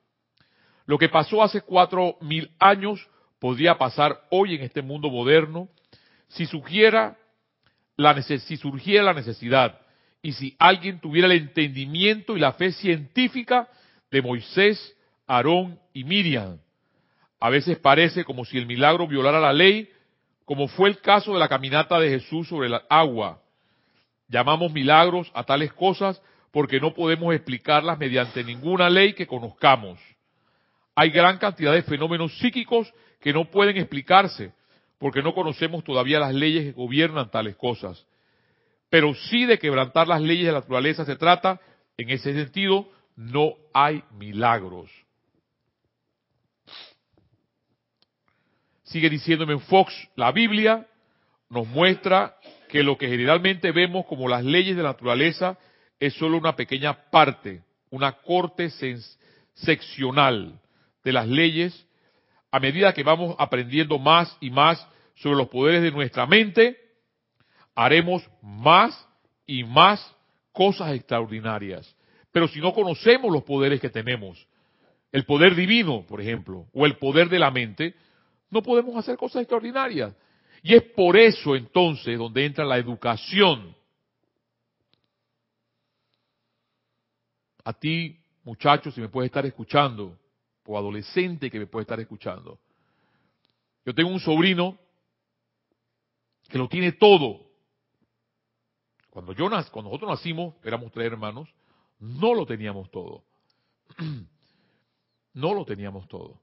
Lo 0.86 0.98
que 0.98 1.08
pasó 1.08 1.44
hace 1.44 1.60
cuatro 1.60 2.16
mil 2.20 2.50
años 2.58 3.08
podría 3.38 3.78
pasar 3.78 4.22
hoy 4.32 4.56
en 4.56 4.62
este 4.62 4.82
mundo 4.82 5.08
moderno 5.08 5.68
si 6.26 6.46
surgiera 6.46 7.16
la, 7.96 8.20
si 8.22 8.56
surgiera 8.56 9.04
la 9.04 9.14
necesidad 9.14 9.78
y 10.22 10.32
si 10.32 10.56
alguien 10.58 10.98
tuviera 10.98 11.28
el 11.28 11.38
entendimiento 11.38 12.36
y 12.36 12.40
la 12.40 12.54
fe 12.54 12.72
científica 12.72 13.68
de 14.10 14.20
Moisés, 14.20 14.96
Aarón 15.28 15.78
y 15.92 16.02
Miriam. 16.02 16.58
A 17.38 17.50
veces 17.50 17.78
parece 17.78 18.24
como 18.24 18.44
si 18.44 18.58
el 18.58 18.66
milagro 18.66 19.06
violara 19.06 19.38
la 19.38 19.52
ley 19.52 19.88
como 20.46 20.68
fue 20.68 20.88
el 20.88 21.00
caso 21.00 21.34
de 21.34 21.40
la 21.40 21.48
caminata 21.48 21.98
de 21.98 22.08
Jesús 22.08 22.48
sobre 22.48 22.68
el 22.68 22.80
agua. 22.88 23.42
Llamamos 24.28 24.72
milagros 24.72 25.30
a 25.34 25.42
tales 25.42 25.72
cosas 25.72 26.22
porque 26.52 26.80
no 26.80 26.94
podemos 26.94 27.34
explicarlas 27.34 27.98
mediante 27.98 28.42
ninguna 28.44 28.88
ley 28.88 29.12
que 29.12 29.26
conozcamos. 29.26 29.98
Hay 30.94 31.10
gran 31.10 31.38
cantidad 31.38 31.74
de 31.74 31.82
fenómenos 31.82 32.38
psíquicos 32.38 32.90
que 33.20 33.32
no 33.32 33.50
pueden 33.50 33.76
explicarse 33.76 34.54
porque 34.98 35.20
no 35.20 35.34
conocemos 35.34 35.82
todavía 35.82 36.20
las 36.20 36.32
leyes 36.32 36.64
que 36.64 36.72
gobiernan 36.72 37.30
tales 37.30 37.56
cosas. 37.56 38.06
Pero 38.88 39.14
sí 39.14 39.46
de 39.46 39.58
quebrantar 39.58 40.06
las 40.06 40.22
leyes 40.22 40.46
de 40.46 40.52
la 40.52 40.60
naturaleza 40.60 41.04
se 41.04 41.16
trata, 41.16 41.60
en 41.98 42.08
ese 42.08 42.32
sentido 42.32 42.88
no 43.16 43.54
hay 43.74 44.04
milagros. 44.12 44.90
Sigue 48.86 49.10
diciéndome 49.10 49.58
Fox, 49.58 49.92
la 50.14 50.30
Biblia 50.30 50.86
nos 51.50 51.66
muestra 51.66 52.36
que 52.68 52.84
lo 52.84 52.96
que 52.96 53.08
generalmente 53.08 53.72
vemos 53.72 54.06
como 54.06 54.28
las 54.28 54.44
leyes 54.44 54.76
de 54.76 54.82
la 54.82 54.90
naturaleza 54.90 55.58
es 55.98 56.14
solo 56.14 56.36
una 56.38 56.54
pequeña 56.54 57.10
parte, 57.10 57.62
una 57.90 58.12
corte 58.12 58.70
seccional 59.54 60.60
de 61.02 61.12
las 61.12 61.26
leyes. 61.26 61.86
A 62.52 62.60
medida 62.60 62.94
que 62.94 63.02
vamos 63.02 63.34
aprendiendo 63.38 63.98
más 63.98 64.36
y 64.40 64.50
más 64.50 64.86
sobre 65.16 65.36
los 65.36 65.48
poderes 65.48 65.82
de 65.82 65.90
nuestra 65.90 66.26
mente, 66.26 66.76
haremos 67.74 68.22
más 68.40 69.08
y 69.46 69.64
más 69.64 70.14
cosas 70.52 70.94
extraordinarias. 70.94 71.92
Pero 72.30 72.46
si 72.46 72.60
no 72.60 72.72
conocemos 72.72 73.32
los 73.32 73.42
poderes 73.42 73.80
que 73.80 73.90
tenemos, 73.90 74.46
el 75.10 75.24
poder 75.24 75.56
divino, 75.56 76.04
por 76.06 76.20
ejemplo, 76.20 76.66
o 76.72 76.86
el 76.86 76.98
poder 76.98 77.28
de 77.28 77.40
la 77.40 77.50
mente, 77.50 77.94
no 78.50 78.62
podemos 78.62 78.96
hacer 78.96 79.16
cosas 79.16 79.42
extraordinarias. 79.42 80.14
Y 80.62 80.74
es 80.74 80.82
por 80.82 81.16
eso 81.16 81.54
entonces 81.54 82.18
donde 82.18 82.44
entra 82.44 82.64
la 82.64 82.78
educación. 82.78 83.74
A 87.64 87.72
ti, 87.72 88.18
muchachos, 88.44 88.94
si 88.94 89.00
me 89.00 89.08
puedes 89.08 89.28
estar 89.28 89.44
escuchando, 89.44 90.18
o 90.64 90.78
adolescente 90.78 91.50
que 91.50 91.58
me 91.58 91.66
puede 91.66 91.82
estar 91.82 92.00
escuchando. 92.00 92.58
Yo 93.84 93.94
tengo 93.94 94.10
un 94.10 94.20
sobrino 94.20 94.78
que 96.48 96.58
lo 96.58 96.68
tiene 96.68 96.92
todo. 96.92 97.46
Cuando 99.10 99.32
yo 99.32 99.48
cuando 99.48 99.90
nosotros 99.90 100.10
nacimos, 100.10 100.54
éramos 100.64 100.92
tres 100.92 101.06
hermanos, 101.06 101.48
no 101.98 102.34
lo 102.34 102.46
teníamos 102.46 102.90
todo. 102.90 103.24
No 105.32 105.52
lo 105.52 105.66
teníamos 105.66 106.08
todo 106.08 106.40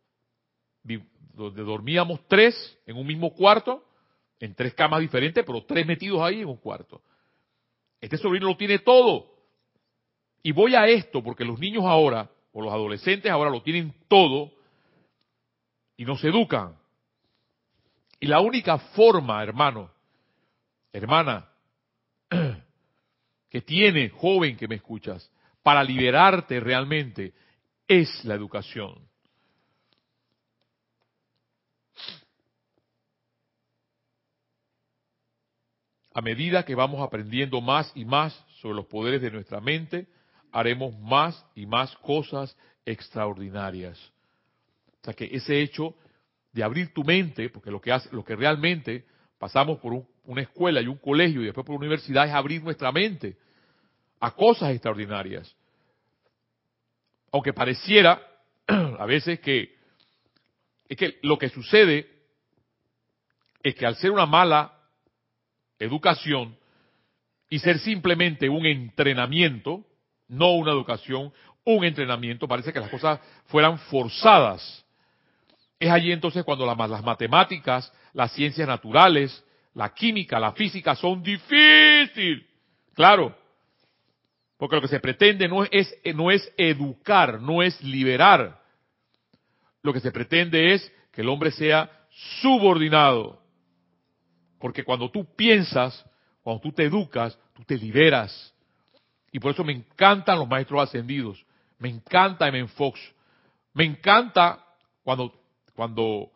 donde 1.33 1.63
dormíamos 1.63 2.21
tres 2.27 2.77
en 2.85 2.97
un 2.97 3.05
mismo 3.05 3.33
cuarto, 3.33 3.83
en 4.39 4.55
tres 4.55 4.73
camas 4.73 5.01
diferentes, 5.01 5.43
pero 5.45 5.63
tres 5.65 5.85
metidos 5.85 6.21
ahí 6.21 6.41
en 6.41 6.47
un 6.47 6.57
cuarto. 6.57 7.01
Este 7.99 8.17
sobrino 8.17 8.47
lo 8.47 8.57
tiene 8.57 8.79
todo. 8.79 9.31
Y 10.41 10.51
voy 10.51 10.75
a 10.75 10.87
esto 10.87 11.23
porque 11.23 11.45
los 11.45 11.59
niños 11.59 11.85
ahora, 11.85 12.29
o 12.51 12.61
los 12.61 12.71
adolescentes 12.71 13.31
ahora 13.31 13.49
lo 13.49 13.61
tienen 13.61 13.93
todo 14.07 14.51
y 15.97 16.05
no 16.05 16.17
se 16.17 16.27
educan. 16.27 16.77
Y 18.19 18.27
la 18.27 18.39
única 18.41 18.77
forma, 18.77 19.41
hermano, 19.41 19.89
hermana, 20.91 21.49
que 23.49 23.61
tiene, 23.61 24.09
joven 24.09 24.57
que 24.57 24.67
me 24.67 24.75
escuchas, 24.75 25.31
para 25.61 25.83
liberarte 25.83 26.59
realmente, 26.59 27.33
es 27.87 28.23
la 28.25 28.35
educación. 28.35 28.95
A 36.13 36.21
medida 36.21 36.63
que 36.63 36.75
vamos 36.75 37.01
aprendiendo 37.01 37.59
más 37.61 37.91
y 37.95 38.05
más 38.05 38.33
sobre 38.61 38.75
los 38.75 38.85
poderes 38.85 39.21
de 39.21 39.31
nuestra 39.31 39.59
mente, 39.59 40.07
haremos 40.51 40.97
más 40.99 41.45
y 41.55 41.65
más 41.65 41.95
cosas 41.97 42.55
extraordinarias. 42.85 43.97
O 45.01 45.05
sea 45.05 45.13
que 45.13 45.25
ese 45.25 45.61
hecho 45.61 45.95
de 46.51 46.63
abrir 46.63 46.93
tu 46.93 47.03
mente, 47.03 47.49
porque 47.49 47.71
lo 47.71 47.81
que 47.81 47.91
hace, 47.91 48.09
lo 48.11 48.23
que 48.23 48.35
realmente 48.35 49.05
pasamos 49.39 49.79
por 49.79 50.05
una 50.25 50.41
escuela 50.41 50.81
y 50.81 50.87
un 50.87 50.97
colegio 50.97 51.41
y 51.41 51.45
después 51.45 51.65
por 51.65 51.75
una 51.75 51.87
universidad 51.87 52.27
es 52.27 52.33
abrir 52.33 52.63
nuestra 52.63 52.91
mente 52.91 53.35
a 54.19 54.31
cosas 54.31 54.71
extraordinarias. 54.71 55.53
Aunque 57.31 57.51
pareciera 57.51 58.21
a 58.67 59.05
veces 59.05 59.39
que 59.39 59.75
es 60.87 60.97
que 60.97 61.17
lo 61.23 61.39
que 61.39 61.49
sucede 61.49 62.07
es 63.63 63.73
que 63.73 63.85
al 63.85 63.95
ser 63.95 64.11
una 64.11 64.27
mala 64.27 64.72
educación 65.83 66.57
y 67.49 67.59
ser 67.59 67.79
simplemente 67.79 68.49
un 68.49 68.65
entrenamiento, 68.65 69.85
no 70.27 70.53
una 70.53 70.71
educación, 70.71 71.31
un 71.65 71.85
entrenamiento, 71.85 72.47
parece 72.47 72.73
que 72.73 72.79
las 72.79 72.89
cosas 72.89 73.19
fueran 73.45 73.77
forzadas. 73.77 74.85
Es 75.79 75.89
allí 75.89 76.11
entonces 76.11 76.43
cuando 76.43 76.65
las 76.65 77.03
matemáticas, 77.03 77.91
las 78.13 78.31
ciencias 78.33 78.67
naturales, 78.67 79.43
la 79.73 79.93
química, 79.93 80.39
la 80.39 80.53
física 80.53 80.95
son 80.95 81.21
difíciles. 81.21 82.45
Claro, 82.93 83.35
porque 84.57 84.77
lo 84.77 84.81
que 84.81 84.87
se 84.87 84.99
pretende 84.99 85.47
no 85.47 85.65
es, 85.65 85.93
no 86.15 86.31
es 86.31 86.49
educar, 86.57 87.41
no 87.41 87.61
es 87.61 87.81
liberar. 87.83 88.61
Lo 89.81 89.91
que 89.91 89.99
se 89.99 90.11
pretende 90.11 90.73
es 90.73 90.91
que 91.11 91.21
el 91.21 91.29
hombre 91.29 91.51
sea 91.51 91.91
subordinado. 92.41 93.42
Porque 94.63 94.85
cuando 94.85 95.11
tú 95.11 95.25
piensas, 95.35 96.05
cuando 96.41 96.61
tú 96.61 96.71
te 96.71 96.85
educas, 96.85 97.37
tú 97.53 97.65
te 97.65 97.75
liberas. 97.77 98.53
Y 99.29 99.37
por 99.37 99.51
eso 99.51 99.61
me 99.61 99.73
encantan 99.73 100.39
los 100.39 100.47
maestros 100.47 100.83
ascendidos. 100.83 101.45
Me 101.79 101.89
encanta 101.89 102.47
M. 102.47 102.65
Fox. 102.69 102.97
Me 103.73 103.83
encanta 103.83 104.65
cuando, 105.03 105.37
cuando 105.75 106.31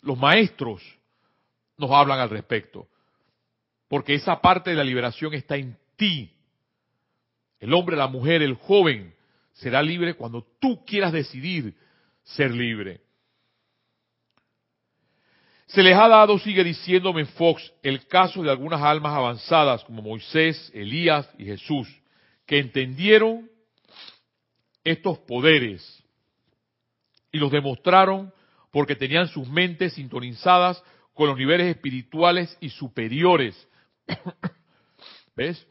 los 0.00 0.16
maestros 0.16 0.82
nos 1.76 1.90
hablan 1.90 2.20
al 2.20 2.30
respecto. 2.30 2.88
Porque 3.86 4.14
esa 4.14 4.40
parte 4.40 4.70
de 4.70 4.76
la 4.76 4.84
liberación 4.84 5.34
está 5.34 5.56
en 5.56 5.76
ti. 5.94 6.34
El 7.58 7.74
hombre, 7.74 7.98
la 7.98 8.06
mujer, 8.06 8.40
el 8.40 8.54
joven 8.54 9.14
será 9.52 9.82
libre 9.82 10.14
cuando 10.14 10.42
tú 10.58 10.86
quieras 10.86 11.12
decidir 11.12 11.76
ser 12.22 12.50
libre. 12.50 13.02
Se 15.72 15.84
les 15.84 15.96
ha 15.96 16.08
dado, 16.08 16.36
sigue 16.40 16.64
diciéndome 16.64 17.26
Fox, 17.26 17.72
el 17.84 18.04
caso 18.08 18.42
de 18.42 18.50
algunas 18.50 18.82
almas 18.82 19.12
avanzadas 19.12 19.84
como 19.84 20.02
Moisés, 20.02 20.68
Elías 20.74 21.28
y 21.38 21.44
Jesús, 21.44 21.88
que 22.44 22.58
entendieron 22.58 23.48
estos 24.82 25.18
poderes 25.20 26.02
y 27.30 27.38
los 27.38 27.52
demostraron 27.52 28.32
porque 28.72 28.96
tenían 28.96 29.28
sus 29.28 29.46
mentes 29.48 29.92
sintonizadas 29.92 30.82
con 31.14 31.28
los 31.28 31.38
niveles 31.38 31.68
espirituales 31.68 32.56
y 32.60 32.70
superiores. 32.70 33.68
¿Ves? 35.36 35.64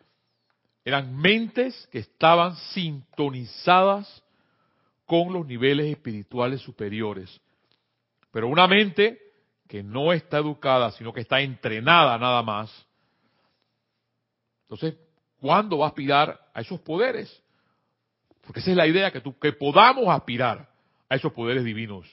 Eran 0.85 1.13
mentes 1.17 1.89
que 1.91 1.99
estaban 1.99 2.55
sintonizadas 2.55 4.23
con 5.05 5.33
los 5.33 5.45
niveles 5.45 5.87
espirituales 5.87 6.61
superiores. 6.61 7.41
Pero 8.31 8.47
una 8.47 8.65
mente 8.65 9.28
que 9.69 9.83
no 9.83 10.11
está 10.11 10.39
educada, 10.39 10.91
sino 10.91 11.13
que 11.13 11.21
está 11.21 11.41
entrenada 11.41 12.17
nada 12.17 12.41
más, 12.41 12.87
entonces, 14.63 14.99
¿cuándo 15.39 15.77
va 15.77 15.85
a 15.85 15.89
aspirar 15.89 16.39
a 16.53 16.61
esos 16.61 16.79
poderes? 16.81 17.41
Porque 18.41 18.59
esa 18.59 18.71
es 18.71 18.77
la 18.77 18.87
idea, 18.87 19.11
que, 19.11 19.21
tú, 19.21 19.37
que 19.37 19.53
podamos 19.53 20.07
aspirar 20.09 20.67
a 21.07 21.15
esos 21.15 21.31
poderes 21.33 21.63
divinos. 21.63 22.07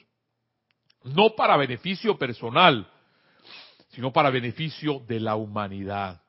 No 1.03 1.35
para 1.35 1.57
beneficio 1.57 2.17
personal, 2.17 2.87
sino 3.89 4.13
para 4.13 4.29
beneficio 4.29 4.99
de 5.07 5.19
la 5.19 5.35
humanidad. 5.35 6.21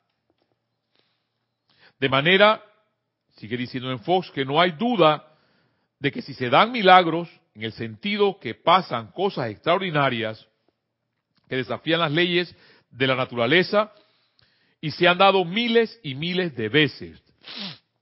De 2.01 2.09
manera, 2.09 2.63
sigue 3.37 3.57
diciendo 3.59 3.91
en 3.91 4.01
Fox, 4.01 4.31
que 4.31 4.47
no 4.47 4.61
hay 4.61 4.73
duda 4.73 5.27
de 5.99 6.11
que 6.11 6.23
si 6.23 6.33
se 6.33 6.49
dan 6.49 6.73
milagros, 6.73 7.29
en 7.55 7.65
el 7.65 7.73
sentido 7.73 8.39
que 8.39 8.55
pasan 8.55 9.13
cosas 9.13 9.51
extraordinarias, 9.51 10.47
que 11.49 11.57
desafían 11.57 12.01
las 12.01 12.13
leyes 12.13 12.55
de 12.91 13.07
la 13.07 13.15
naturaleza 13.15 13.93
y 14.81 14.91
se 14.91 15.09
han 15.09 15.19
dado 15.19 15.45
miles 15.45 15.99
y 16.03 16.15
miles 16.15 16.55
de 16.57 16.69
veces. 16.69 17.23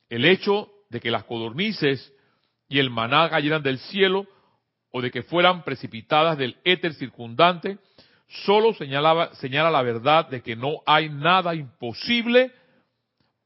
El 0.08 0.24
hecho 0.24 0.70
de 0.90 1.00
que 1.00 1.10
las 1.10 1.24
codornices 1.24 2.12
y 2.68 2.78
el 2.78 2.90
maná 2.90 3.28
cayeran 3.30 3.62
del 3.62 3.78
cielo 3.78 4.26
o 4.90 5.00
de 5.00 5.10
que 5.10 5.22
fueran 5.22 5.62
precipitadas 5.64 6.38
del 6.38 6.56
éter 6.64 6.94
circundante, 6.94 7.78
solo 8.44 8.74
señalaba, 8.74 9.34
señala 9.34 9.70
la 9.70 9.82
verdad 9.82 10.28
de 10.28 10.42
que 10.42 10.56
no 10.56 10.82
hay 10.86 11.08
nada 11.08 11.54
imposible 11.54 12.52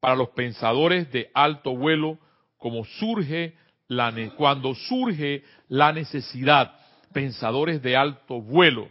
para 0.01 0.17
los 0.17 0.31
pensadores 0.31 1.11
de 1.13 1.31
alto 1.35 1.77
vuelo 1.77 2.19
como 2.57 2.85
surge 2.85 3.55
la, 3.89 4.13
cuando 4.37 4.75
surge 4.75 5.43
la 5.69 5.93
necesidad, 5.93 6.73
pensadores 7.13 7.83
de 7.83 7.97
alto 7.97 8.41
vuelo. 8.41 8.89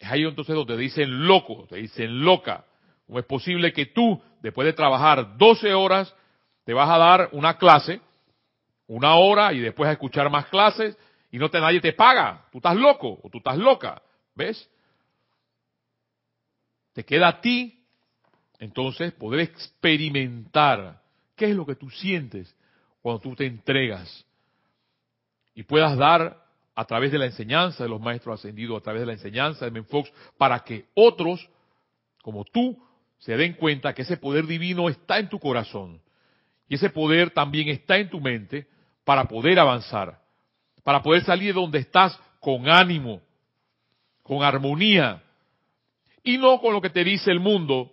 Es 0.00 0.10
ahí 0.10 0.24
entonces 0.24 0.54
donde 0.56 0.78
dicen 0.78 1.26
loco, 1.26 1.66
te 1.68 1.76
dicen 1.76 2.24
loca. 2.24 2.64
¿Cómo 3.06 3.18
es 3.18 3.26
posible 3.26 3.72
que 3.72 3.86
tú, 3.86 4.20
después 4.40 4.64
de 4.64 4.72
trabajar 4.72 5.36
12 5.36 5.74
horas, 5.74 6.14
te 6.64 6.72
vas 6.72 6.88
a 6.88 6.96
dar 6.96 7.28
una 7.32 7.58
clase, 7.58 8.00
una 8.86 9.16
hora 9.16 9.52
y 9.52 9.60
después 9.60 9.88
a 9.88 9.92
escuchar 9.92 10.30
más 10.30 10.46
clases 10.46 10.96
y 11.30 11.36
no 11.36 11.50
te 11.50 11.60
nadie 11.60 11.82
te 11.82 11.92
paga? 11.92 12.46
Tú 12.50 12.58
estás 12.58 12.76
loco 12.76 13.20
o 13.22 13.28
tú 13.28 13.38
estás 13.38 13.58
loca, 13.58 14.00
¿ves? 14.34 14.70
Te 16.94 17.04
queda 17.04 17.28
a 17.28 17.40
ti 17.42 17.84
entonces 18.58 19.12
poder 19.12 19.40
experimentar 19.40 21.02
qué 21.36 21.50
es 21.50 21.54
lo 21.56 21.66
que 21.66 21.74
tú 21.74 21.90
sientes 21.90 22.56
cuando 23.02 23.20
tú 23.20 23.36
te 23.36 23.44
entregas 23.44 24.24
y 25.54 25.62
puedas 25.62 25.98
dar 25.98 26.42
a 26.74 26.84
través 26.84 27.12
de 27.12 27.18
la 27.18 27.26
enseñanza 27.26 27.84
de 27.84 27.90
los 27.90 28.00
maestros 28.00 28.40
ascendidos, 28.40 28.78
a 28.78 28.82
través 28.82 29.00
de 29.00 29.06
la 29.06 29.12
enseñanza 29.12 29.64
de 29.64 29.70
Menfox, 29.70 30.10
para 30.38 30.60
que 30.60 30.86
otros, 30.94 31.48
como 32.22 32.44
tú, 32.44 32.78
se 33.18 33.36
den 33.36 33.54
cuenta 33.54 33.94
que 33.94 34.02
ese 34.02 34.16
poder 34.16 34.46
divino 34.46 34.88
está 34.88 35.18
en 35.18 35.28
tu 35.28 35.38
corazón. 35.38 36.00
Y 36.68 36.76
ese 36.76 36.90
poder 36.90 37.30
también 37.30 37.68
está 37.68 37.98
en 37.98 38.08
tu 38.08 38.20
mente 38.20 38.66
para 39.04 39.24
poder 39.24 39.58
avanzar, 39.58 40.20
para 40.84 41.02
poder 41.02 41.24
salir 41.24 41.54
de 41.54 41.60
donde 41.60 41.80
estás 41.80 42.18
con 42.38 42.68
ánimo, 42.68 43.20
con 44.22 44.42
armonía, 44.42 45.22
y 46.22 46.38
no 46.38 46.60
con 46.60 46.72
lo 46.72 46.80
que 46.80 46.90
te 46.90 47.04
dice 47.04 47.30
el 47.30 47.40
mundo. 47.40 47.92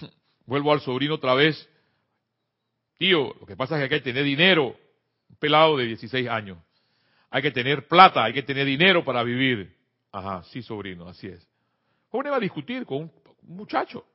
Vuelvo 0.46 0.72
al 0.72 0.80
sobrino 0.80 1.14
otra 1.14 1.34
vez. 1.34 1.68
Tío, 2.98 3.34
lo 3.40 3.46
que 3.46 3.56
pasa 3.56 3.74
es 3.74 3.88
que 3.88 3.94
hay 3.94 4.00
que 4.00 4.04
tener 4.04 4.24
dinero. 4.24 4.76
Un 5.28 5.36
pelado 5.36 5.76
de 5.76 5.86
16 5.86 6.28
años. 6.28 6.58
Hay 7.36 7.42
que 7.42 7.50
tener 7.50 7.86
plata, 7.86 8.24
hay 8.24 8.32
que 8.32 8.42
tener 8.42 8.64
dinero 8.64 9.04
para 9.04 9.22
vivir. 9.22 9.76
Ajá, 10.10 10.42
sí, 10.44 10.62
sobrino, 10.62 11.06
así 11.06 11.26
es. 11.26 11.46
Joven 12.08 12.32
va 12.32 12.36
a 12.36 12.40
discutir 12.40 12.86
con 12.86 13.02
un, 13.02 13.12
muchacho. 13.42 14.06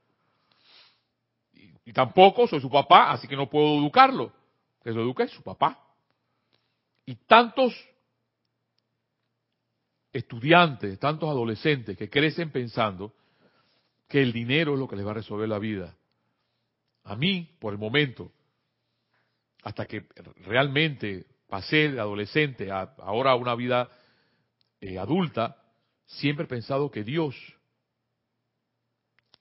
Y, 1.53 1.93
tampoco 1.93 2.47
soy 2.47 2.59
su 2.59 2.69
papá, 2.71 3.11
así 3.11 3.27
que 3.27 3.35
no 3.35 3.47
puedo 3.47 3.77
educarlo. 3.77 4.33
Que 4.83 4.89
lo 4.89 5.03
eduque 5.03 5.27
su 5.27 5.43
papá. 5.43 5.79
Y 7.05 7.13
tantos 7.13 7.75
estudiantes, 10.11 10.97
tantos 10.97 11.29
adolescentes 11.29 11.95
que 11.95 12.09
crecen 12.09 12.49
pensando 12.49 13.13
que 14.07 14.19
el 14.19 14.33
dinero 14.33 14.73
es 14.73 14.79
lo 14.79 14.87
que 14.87 14.95
les 14.95 15.05
va 15.05 15.11
a 15.11 15.13
resolver 15.13 15.47
la 15.47 15.59
vida. 15.59 15.95
A 17.03 17.15
mí, 17.15 17.55
por 17.59 17.71
el 17.71 17.77
momento, 17.77 18.31
hasta 19.61 19.85
que 19.85 20.07
realmente 20.37 21.27
pasé 21.51 21.89
de 21.89 21.99
adolescente 21.99 22.71
a 22.71 22.93
ahora 22.99 23.35
una 23.35 23.55
vida 23.55 23.89
eh, 24.79 24.97
adulta, 24.97 25.57
siempre 26.05 26.45
he 26.45 26.47
pensado 26.47 26.89
que 26.89 27.03
Dios 27.03 27.35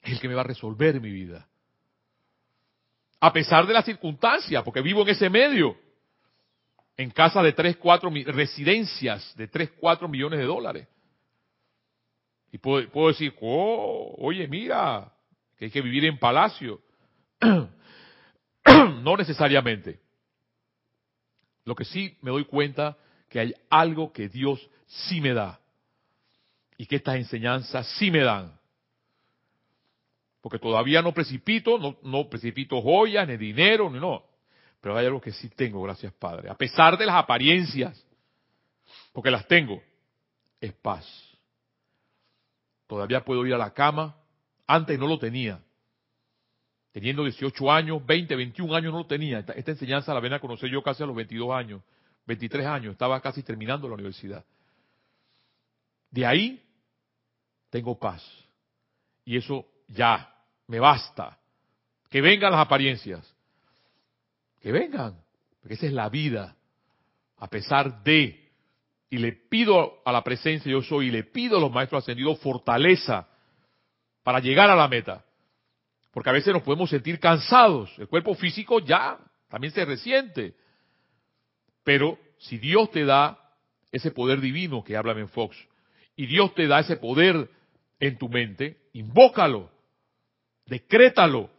es 0.02 0.14
el 0.14 0.20
que 0.20 0.26
me 0.26 0.34
va 0.34 0.40
a 0.40 0.44
resolver 0.52 1.00
mi 1.00 1.12
vida. 1.12 1.46
A 3.20 3.32
pesar 3.32 3.64
de 3.64 3.74
las 3.74 3.84
circunstancias, 3.84 4.60
porque 4.64 4.80
vivo 4.80 5.02
en 5.02 5.10
ese 5.10 5.30
medio, 5.30 5.76
en 6.96 7.10
casa 7.12 7.44
de 7.44 7.52
tres, 7.52 7.76
cuatro 7.76 8.10
residencias 8.10 9.32
de 9.36 9.46
3, 9.46 9.70
4 9.78 10.08
millones 10.08 10.40
de 10.40 10.46
dólares. 10.46 10.88
Y 12.50 12.58
puedo, 12.58 12.90
puedo 12.90 13.08
decir, 13.08 13.32
oh, 13.40 14.16
oye, 14.18 14.48
mira, 14.48 15.12
que 15.56 15.66
hay 15.66 15.70
que 15.70 15.80
vivir 15.80 16.06
en 16.06 16.18
palacio. 16.18 16.80
no 17.40 19.16
necesariamente. 19.16 20.09
Lo 21.64 21.74
que 21.74 21.84
sí 21.84 22.16
me 22.22 22.30
doy 22.30 22.44
cuenta 22.44 22.96
que 23.28 23.40
hay 23.40 23.54
algo 23.68 24.12
que 24.12 24.28
Dios 24.28 24.60
sí 24.86 25.20
me 25.20 25.32
da. 25.32 25.60
y 26.76 26.86
que 26.86 26.96
estas 26.96 27.16
enseñanzas 27.16 27.86
sí 27.98 28.10
me 28.10 28.20
dan. 28.20 28.58
Porque 30.40 30.58
todavía 30.58 31.02
no 31.02 31.12
precipito, 31.12 31.76
no, 31.78 31.98
no 32.02 32.30
precipito 32.30 32.80
joyas, 32.80 33.28
ni 33.28 33.36
dinero, 33.36 33.90
ni 33.90 34.00
no. 34.00 34.24
Pero 34.80 34.96
hay 34.96 35.04
algo 35.04 35.20
que 35.20 35.30
sí 35.30 35.50
tengo, 35.50 35.82
gracias 35.82 36.10
Padre. 36.14 36.48
A 36.48 36.54
pesar 36.54 36.96
de 36.96 37.04
las 37.04 37.16
apariencias, 37.16 38.02
porque 39.12 39.30
las 39.30 39.46
tengo, 39.46 39.82
es 40.58 40.72
paz. 40.72 41.06
Todavía 42.86 43.24
puedo 43.24 43.46
ir 43.46 43.52
a 43.52 43.58
la 43.58 43.74
cama, 43.74 44.16
antes 44.66 44.98
no 44.98 45.06
lo 45.06 45.18
tenía. 45.18 45.60
Teniendo 46.92 47.22
18 47.22 47.70
años, 47.70 48.04
20, 48.04 48.34
21 48.34 48.74
años 48.74 48.92
no 48.92 48.98
lo 49.00 49.06
tenía. 49.06 49.38
Esta, 49.38 49.70
enseñanza 49.70 50.12
la 50.12 50.20
ven 50.20 50.32
a 50.32 50.40
conocer 50.40 50.68
yo 50.70 50.82
casi 50.82 51.02
a 51.02 51.06
los 51.06 51.14
22 51.14 51.52
años, 51.52 51.82
23 52.26 52.66
años, 52.66 52.92
estaba 52.92 53.20
casi 53.20 53.42
terminando 53.42 53.88
la 53.88 53.94
universidad. 53.94 54.44
De 56.10 56.26
ahí 56.26 56.62
tengo 57.70 57.98
paz. 57.98 58.24
Y 59.24 59.36
eso 59.36 59.66
ya, 59.86 60.34
me 60.66 60.80
basta. 60.80 61.38
Que 62.08 62.20
vengan 62.20 62.50
las 62.50 62.60
apariencias. 62.60 63.36
Que 64.60 64.72
vengan. 64.72 65.16
Porque 65.60 65.74
esa 65.74 65.86
es 65.86 65.92
la 65.92 66.08
vida. 66.08 66.56
A 67.36 67.46
pesar 67.46 68.02
de. 68.02 68.50
Y 69.10 69.18
le 69.18 69.32
pido 69.32 70.00
a 70.04 70.10
la 70.10 70.24
presencia 70.24 70.70
yo 70.70 70.82
soy, 70.82 71.06
y 71.08 71.10
le 71.10 71.24
pido 71.24 71.58
a 71.58 71.60
los 71.60 71.70
maestros 71.70 72.02
ascendidos 72.02 72.40
fortaleza 72.40 73.28
para 74.24 74.40
llegar 74.40 74.70
a 74.70 74.76
la 74.76 74.88
meta. 74.88 75.24
Porque 76.10 76.30
a 76.30 76.32
veces 76.32 76.52
nos 76.52 76.62
podemos 76.62 76.90
sentir 76.90 77.20
cansados. 77.20 77.90
El 77.98 78.08
cuerpo 78.08 78.34
físico 78.34 78.80
ya 78.80 79.18
también 79.48 79.72
se 79.72 79.84
resiente. 79.84 80.54
Pero 81.84 82.18
si 82.38 82.58
Dios 82.58 82.90
te 82.90 83.04
da 83.04 83.38
ese 83.92 84.10
poder 84.10 84.40
divino 84.40 84.82
que 84.82 84.96
habla 84.96 85.12
en 85.12 85.28
Fox, 85.28 85.56
y 86.16 86.26
Dios 86.26 86.54
te 86.54 86.66
da 86.66 86.80
ese 86.80 86.96
poder 86.96 87.48
en 87.98 88.18
tu 88.18 88.28
mente, 88.28 88.78
invócalo, 88.92 89.70
decrétalo. 90.66 91.50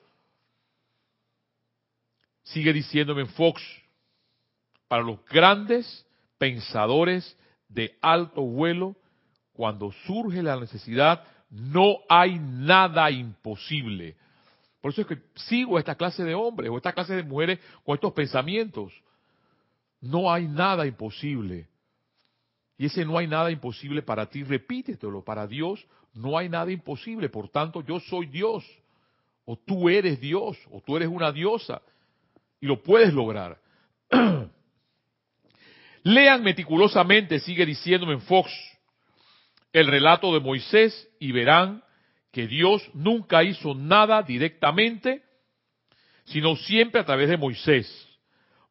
Sigue 2.43 2.73
diciéndome 2.73 3.21
en 3.21 3.29
Fox, 3.29 3.61
para 4.87 5.03
los 5.03 5.23
grandes 5.25 6.05
pensadores 6.37 7.37
de 7.69 7.97
alto 8.01 8.41
vuelo, 8.41 8.95
cuando 9.53 9.91
surge 10.05 10.43
la 10.43 10.59
necesidad, 10.59 11.23
no 11.49 11.99
hay 12.09 12.39
nada 12.39 13.09
imposible. 13.11 14.17
Por 14.81 14.91
eso 14.91 15.01
es 15.01 15.07
que 15.07 15.17
sigo 15.35 15.77
esta 15.77 15.95
clase 15.95 16.23
de 16.23 16.33
hombres 16.33 16.69
o 16.69 16.77
esta 16.77 16.93
clase 16.93 17.15
de 17.15 17.23
mujeres 17.23 17.59
con 17.85 17.95
estos 17.95 18.13
pensamientos. 18.13 18.91
No 20.01 20.31
hay 20.31 20.47
nada 20.47 20.87
imposible. 20.87 21.67
Y 22.77 22.87
ese 22.87 23.05
no 23.05 23.17
hay 23.17 23.27
nada 23.27 23.51
imposible 23.51 24.01
para 24.01 24.25
ti, 24.25 24.43
repítetelo, 24.43 25.23
para 25.23 25.45
Dios 25.45 25.85
no 26.13 26.37
hay 26.37 26.49
nada 26.49 26.71
imposible, 26.71 27.29
por 27.29 27.49
tanto 27.49 27.81
yo 27.81 27.99
soy 27.99 28.25
Dios, 28.27 28.65
o 29.45 29.57
tú 29.57 29.89
eres 29.89 30.19
Dios, 30.19 30.57
o 30.69 30.81
tú 30.81 30.97
eres 30.97 31.07
una 31.07 31.31
diosa, 31.31 31.81
y 32.59 32.67
lo 32.67 32.81
puedes 32.81 33.13
lograr. 33.13 33.57
Lean 36.03 36.43
meticulosamente, 36.43 37.39
sigue 37.39 37.65
diciéndome 37.65 38.13
en 38.13 38.21
Fox, 38.21 38.51
el 39.71 39.87
relato 39.87 40.33
de 40.33 40.39
Moisés 40.41 41.09
y 41.19 41.31
verán 41.31 41.83
que 42.31 42.47
Dios 42.47 42.81
nunca 42.93 43.43
hizo 43.43 43.75
nada 43.75 44.21
directamente, 44.23 45.23
sino 46.25 46.55
siempre 46.55 47.01
a 47.01 47.05
través 47.05 47.29
de 47.29 47.37
Moisés. 47.37 48.07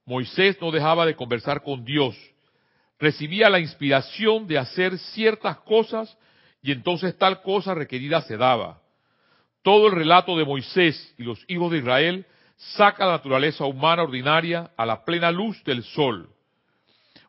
Moisés 0.07 0.57
no 0.61 0.71
dejaba 0.71 1.07
de 1.07 1.15
conversar 1.15 1.63
con 1.63 1.85
Dios, 1.85 2.17
recibía 2.99 3.49
la 3.51 3.61
inspiración 3.61 4.47
de 4.47 4.59
hacer 4.59 4.99
ciertas 4.99 5.59
cosas 5.59 6.17
y 6.63 6.73
entonces 6.73 7.17
tal 7.17 7.43
cosa 7.43 7.75
requerida 7.75 8.23
se 8.23 8.37
daba. 8.37 8.81
Todo 9.63 9.89
el 9.89 9.93
relato 9.93 10.37
de 10.37 10.45
Moisés 10.45 11.15
y 11.19 11.23
los 11.23 11.45
hijos 11.49 11.71
de 11.71 11.79
Israel 11.79 12.27
saca 12.57 13.07
la 13.07 13.13
naturaleza 13.13 13.65
humana 13.65 14.03
ordinaria 14.03 14.71
a 14.77 14.87
la 14.87 15.05
plena 15.05 15.31
luz 15.31 15.63
del 15.65 15.83
sol. 15.83 16.31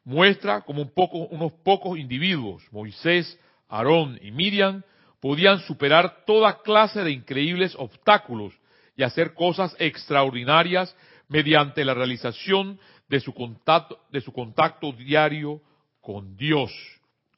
Muestra 0.03 0.61
como 0.61 0.81
un 0.81 0.93
poco, 0.93 1.19
unos 1.19 1.51
pocos 1.63 1.97
individuos, 1.97 2.63
Moisés, 2.71 3.39
Aarón 3.69 4.19
y 4.21 4.31
Miriam, 4.31 4.83
podían 5.21 5.59
superar 5.59 6.25
toda 6.25 6.61
clase 6.61 7.03
de 7.03 7.11
increíbles 7.11 7.75
obstáculos 7.77 8.53
y 8.97 9.03
hacer 9.03 9.33
cosas 9.33 9.73
extraordinarias 9.79 10.93
mediante 11.29 11.85
la 11.85 11.93
realización 11.93 12.77
de 13.07 13.19
su 13.21 13.33
contacto, 13.33 13.99
de 14.09 14.19
su 14.19 14.33
contacto 14.33 14.91
diario 14.91 15.61
con 16.01 16.35
Dios. 16.35 16.71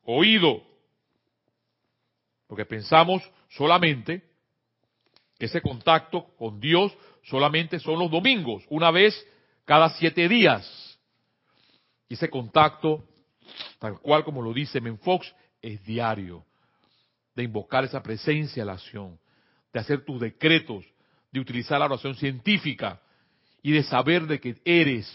Oído, 0.05 0.63
porque 2.47 2.65
pensamos 2.65 3.21
solamente 3.49 4.23
que 5.37 5.45
ese 5.45 5.61
contacto 5.61 6.27
con 6.37 6.59
Dios 6.59 6.91
solamente 7.23 7.79
son 7.79 7.99
los 7.99 8.09
domingos, 8.09 8.63
una 8.69 8.91
vez 8.91 9.13
cada 9.65 9.89
siete 9.89 10.27
días. 10.29 10.97
Y 12.07 12.13
ese 12.13 12.29
contacto, 12.29 13.03
tal 13.79 13.99
cual 13.99 14.23
como 14.23 14.41
lo 14.41 14.53
dice 14.53 14.79
Menfox, 14.79 15.33
es 15.61 15.83
diario. 15.83 16.45
De 17.35 17.43
invocar 17.43 17.83
esa 17.83 18.03
presencia 18.03 18.65
la 18.65 18.73
acción, 18.73 19.19
de 19.71 19.79
hacer 19.79 20.05
tus 20.05 20.19
decretos, 20.21 20.85
de 21.31 21.39
utilizar 21.39 21.79
la 21.79 21.85
oración 21.85 22.15
científica 22.15 23.01
y 23.61 23.71
de 23.71 23.83
saber 23.83 24.27
de 24.27 24.39
que 24.39 24.55
eres 24.63 25.11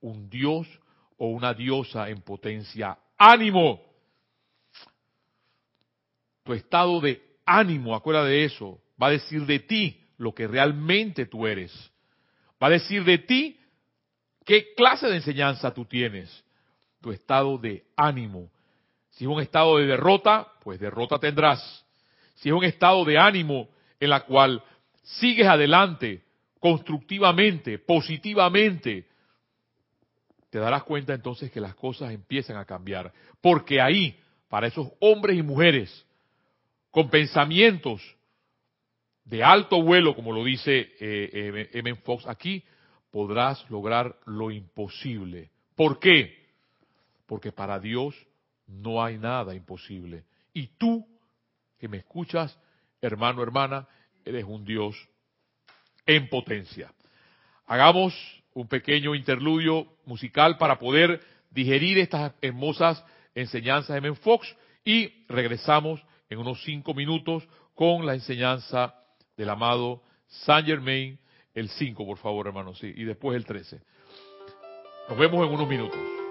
un 0.00 0.28
Dios 0.28 0.68
o 1.16 1.28
una 1.28 1.54
diosa 1.54 2.10
en 2.10 2.20
potencia. 2.20 2.98
¡Ánimo! 3.16 3.86
tu 6.46 6.54
estado 6.54 7.00
de 7.00 7.20
ánimo, 7.44 7.94
acuérdate 7.94 8.30
de 8.30 8.44
eso, 8.44 8.80
va 9.02 9.08
a 9.08 9.10
decir 9.10 9.44
de 9.44 9.58
ti 9.58 10.00
lo 10.16 10.32
que 10.32 10.46
realmente 10.46 11.26
tú 11.26 11.46
eres. 11.46 11.72
Va 12.62 12.68
a 12.68 12.70
decir 12.70 13.04
de 13.04 13.18
ti 13.18 13.60
qué 14.44 14.72
clase 14.74 15.08
de 15.08 15.16
enseñanza 15.16 15.74
tú 15.74 15.84
tienes. 15.84 16.44
Tu 17.02 17.10
estado 17.10 17.58
de 17.58 17.84
ánimo. 17.96 18.48
Si 19.16 19.24
es 19.24 19.30
un 19.30 19.40
estado 19.40 19.78
de 19.78 19.86
derrota, 19.86 20.46
pues 20.62 20.78
derrota 20.78 21.18
tendrás. 21.18 21.84
Si 22.34 22.50
es 22.50 22.54
un 22.54 22.64
estado 22.64 23.02
de 23.06 23.16
ánimo 23.16 23.70
en 23.98 24.10
la 24.10 24.20
cual 24.20 24.62
sigues 25.02 25.46
adelante 25.46 26.22
constructivamente, 26.60 27.78
positivamente, 27.78 29.06
te 30.50 30.58
darás 30.58 30.82
cuenta 30.82 31.14
entonces 31.14 31.50
que 31.50 31.62
las 31.62 31.74
cosas 31.74 32.12
empiezan 32.12 32.58
a 32.58 32.66
cambiar. 32.66 33.10
Porque 33.40 33.80
ahí, 33.80 34.20
para 34.50 34.66
esos 34.66 34.88
hombres 35.00 35.38
y 35.38 35.42
mujeres 35.42 36.06
con 36.90 37.08
pensamientos 37.08 38.02
de 39.24 39.42
alto 39.42 39.82
vuelo, 39.82 40.14
como 40.14 40.30
lo 40.30 40.44
dice 40.44 40.92
eh, 41.00 41.70
M. 41.72 41.94
Fox 41.96 42.26
aquí, 42.26 42.62
podrás 43.10 43.64
lograr 43.70 44.14
lo 44.26 44.50
imposible. 44.50 45.48
¿Por 45.74 46.00
qué? 46.00 46.36
Porque 47.26 47.50
para 47.50 47.80
Dios 47.80 48.14
no 48.66 49.02
hay 49.02 49.18
nada 49.18 49.54
imposible. 49.54 50.24
Y 50.52 50.68
tú, 50.78 51.06
que 51.78 51.88
me 51.88 51.98
escuchas, 51.98 52.58
hermano, 53.00 53.42
hermana, 53.42 53.86
eres 54.24 54.44
un 54.44 54.64
Dios 54.64 54.96
en 56.06 56.28
potencia. 56.28 56.92
Hagamos 57.66 58.14
un 58.54 58.68
pequeño 58.68 59.14
interludio 59.14 59.86
musical 60.06 60.56
para 60.56 60.78
poder 60.78 61.20
digerir 61.50 61.98
estas 61.98 62.32
hermosas 62.40 63.04
enseñanzas 63.34 64.00
de 64.00 64.08
M. 64.08 64.14
Fox 64.16 64.56
y 64.84 65.26
regresamos 65.28 66.02
en 66.30 66.38
unos 66.38 66.62
cinco 66.64 66.94
minutos 66.94 67.46
con 67.74 68.06
la 68.06 68.14
enseñanza 68.14 68.94
del 69.36 69.50
amado 69.50 70.02
Saint 70.26 70.66
Germain, 70.66 71.18
el 71.54 71.68
5, 71.68 72.04
por 72.04 72.18
favor, 72.18 72.46
hermanos, 72.46 72.78
sí, 72.78 72.92
y 72.94 73.04
después 73.04 73.36
el 73.36 73.44
13. 73.44 73.80
Nos 75.08 75.18
vemos 75.18 75.46
en 75.46 75.54
unos 75.54 75.68
minutos. 75.68 76.25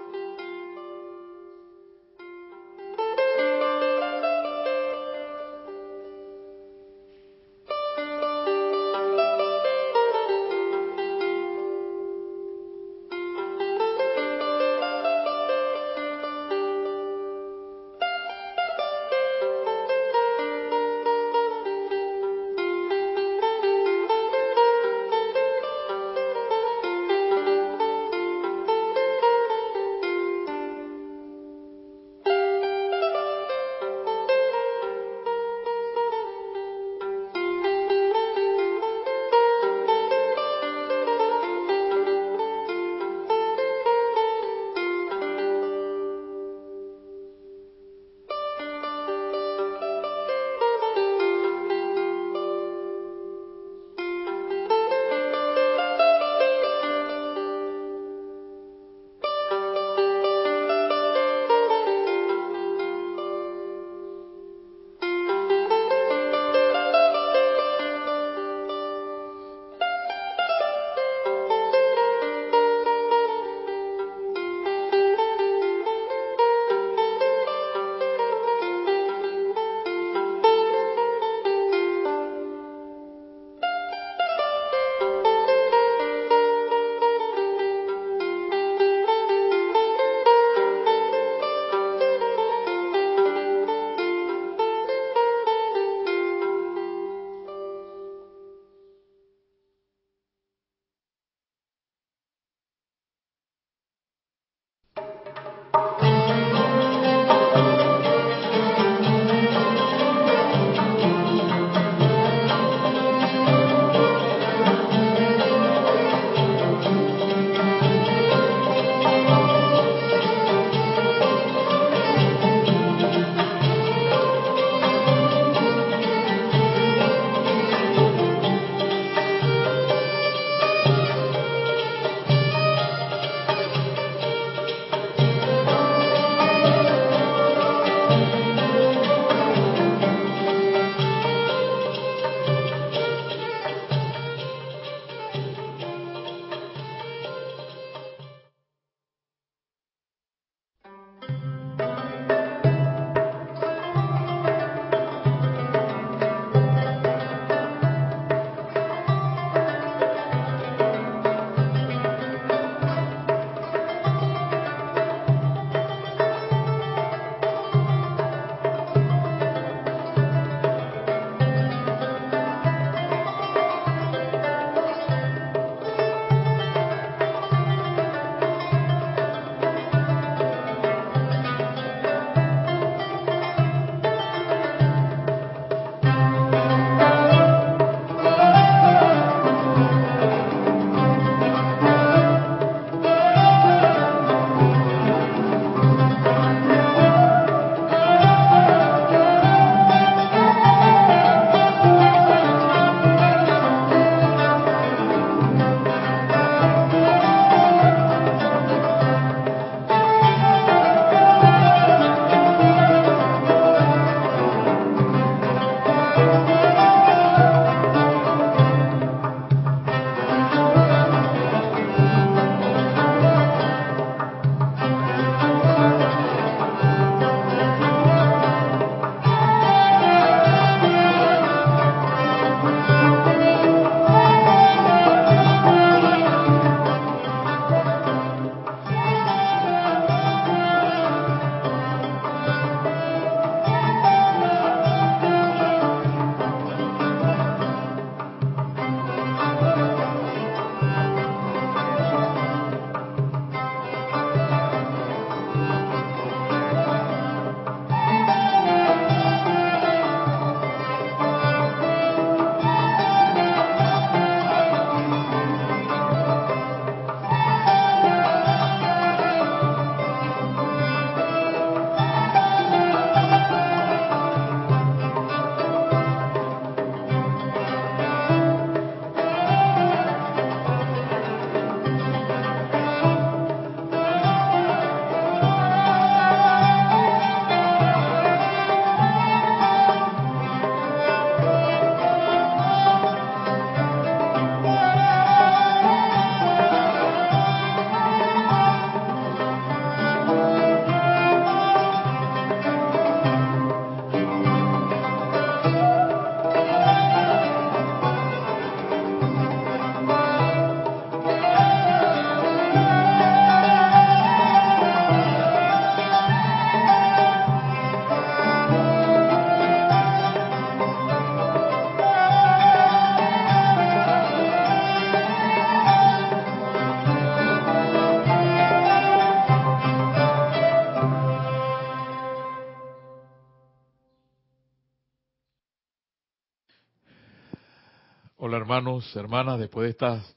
Hermanos, 338.66 339.14
hermanas, 339.14 339.60
después 339.60 339.84
de 339.84 339.90
estas 339.90 340.36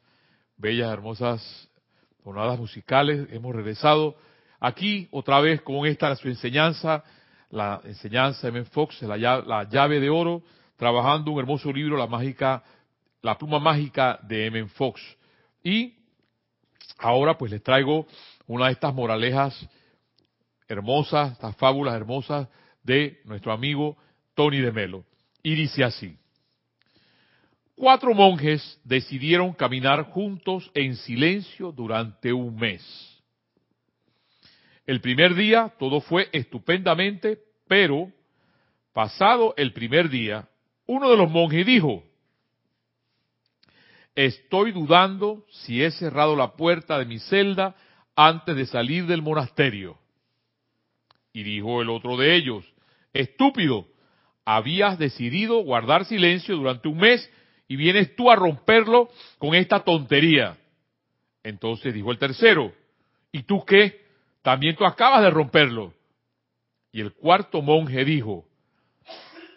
bellas, 0.56 0.94
hermosas 0.94 1.68
tonadas 2.24 2.60
musicales, 2.60 3.28
hemos 3.32 3.56
regresado 3.56 4.18
aquí 4.60 5.08
otra 5.10 5.42
vez 5.42 5.64
con 5.64 5.88
esta 5.88 6.16
su 6.16 6.28
enseñanza, 6.28 7.04
la 7.50 7.82
enseñanza 7.86 8.42
de 8.44 8.60
M. 8.60 8.66
Fox, 8.66 9.02
la 9.02 9.18
llave, 9.18 9.48
la 9.48 9.64
llave 9.64 10.00
de 10.00 10.12
oro, 10.12 10.44
trabajando 10.78 11.32
un 11.32 11.40
hermoso 11.40 11.74
libro, 11.74 11.98
la 11.98 12.06
mágica, 12.06 12.62
la 13.24 13.36
pluma 13.36 13.58
mágica 13.58 14.20
de 14.22 14.46
M. 14.46 14.68
Fox. 14.68 15.02
Y 15.64 15.96
ahora 17.00 17.36
pues 17.36 17.52
les 17.52 17.64
traigo 17.64 18.06
una 18.46 18.68
de 18.68 18.74
estas 18.74 18.94
moralejas 18.94 19.68
hermosas, 20.68 21.32
estas 21.32 21.56
fábulas 21.56 21.96
hermosas 21.96 22.48
de 22.84 23.22
nuestro 23.26 23.52
amigo 23.52 23.98
Tony 24.36 24.60
de 24.60 24.72
Melo. 24.72 25.04
Y 25.42 25.56
dice 25.56 25.84
así. 25.84 26.16
Cuatro 27.80 28.14
monjes 28.14 28.78
decidieron 28.84 29.54
caminar 29.54 30.04
juntos 30.12 30.70
en 30.74 30.98
silencio 30.98 31.72
durante 31.72 32.34
un 32.34 32.54
mes. 32.58 32.84
El 34.86 35.00
primer 35.00 35.34
día 35.34 35.74
todo 35.80 36.02
fue 36.02 36.28
estupendamente, 36.34 37.40
pero 37.70 38.12
pasado 38.92 39.54
el 39.56 39.72
primer 39.72 40.10
día, 40.10 40.50
uno 40.88 41.10
de 41.10 41.16
los 41.16 41.32
monjes 41.32 41.66
dijo, 41.66 42.04
estoy 44.14 44.74
dudando 44.74 45.46
si 45.50 45.82
he 45.82 45.90
cerrado 45.92 46.36
la 46.36 46.58
puerta 46.58 47.00
de 47.00 47.06
mi 47.06 47.20
celda 47.20 47.78
antes 48.14 48.58
de 48.58 48.66
salir 48.66 49.06
del 49.06 49.22
monasterio. 49.22 49.98
Y 51.32 51.44
dijo 51.44 51.82
el 51.82 51.90
otro 51.90 52.18
de 52.18 52.36
ellos, 52.36 52.66
estúpido, 53.14 53.88
habías 54.44 55.00
decidido 55.00 55.64
guardar 55.64 56.04
silencio 56.04 56.58
durante 56.58 56.90
un 56.90 56.98
mes 56.98 57.32
y 57.70 57.76
vienes 57.76 58.16
tú 58.16 58.30
a 58.30 58.36
romperlo 58.36 59.10
con 59.38 59.54
esta 59.54 59.80
tontería. 59.80 60.58
Entonces 61.44 61.94
dijo 61.94 62.12
el 62.12 62.18
tercero, 62.18 62.74
¿y 63.32 63.44
tú 63.44 63.64
qué? 63.64 64.06
También 64.42 64.76
tú 64.76 64.84
acabas 64.86 65.22
de 65.22 65.30
romperlo. 65.30 65.94
Y 66.92 67.00
el 67.00 67.14
cuarto 67.14 67.62
monje 67.62 68.04
dijo, 68.04 68.46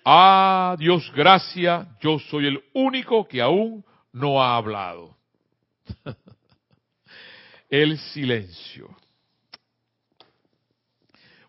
Ah, 0.04 0.76
Dios 0.78 1.10
gracia, 1.14 1.96
yo 2.00 2.18
soy 2.18 2.46
el 2.48 2.62
único 2.74 3.26
que 3.26 3.40
aún 3.40 3.84
no 4.12 4.42
ha 4.42 4.56
hablado. 4.56 5.16
el 7.70 7.98
silencio. 7.98 8.94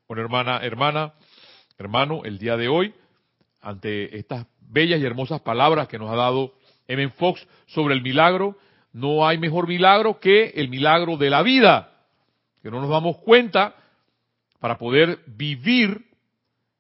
Bueno, 0.07 0.23
hermana, 0.23 0.59
hermana, 0.63 1.13
hermano, 1.77 2.21
el 2.23 2.37
día 2.37 2.55
de 2.55 2.69
hoy, 2.69 2.93
ante 3.59 4.17
estas 4.17 4.45
bellas 4.69 4.99
y 4.99 5.05
hermosas 5.05 5.41
palabras 5.41 5.87
que 5.87 5.99
nos 5.99 6.11
ha 6.11 6.15
dado 6.15 6.53
M. 6.87 7.09
Fox 7.09 7.45
sobre 7.67 7.95
el 7.95 8.01
milagro, 8.01 8.57
no 8.91 9.27
hay 9.27 9.37
mejor 9.37 9.67
milagro 9.67 10.19
que 10.19 10.49
el 10.55 10.69
milagro 10.69 11.17
de 11.17 11.29
la 11.29 11.41
vida, 11.41 11.91
que 12.61 12.69
no 12.69 12.79
nos 12.81 12.89
damos 12.89 13.17
cuenta 13.17 13.75
para 14.59 14.77
poder 14.77 15.19
vivir 15.25 16.05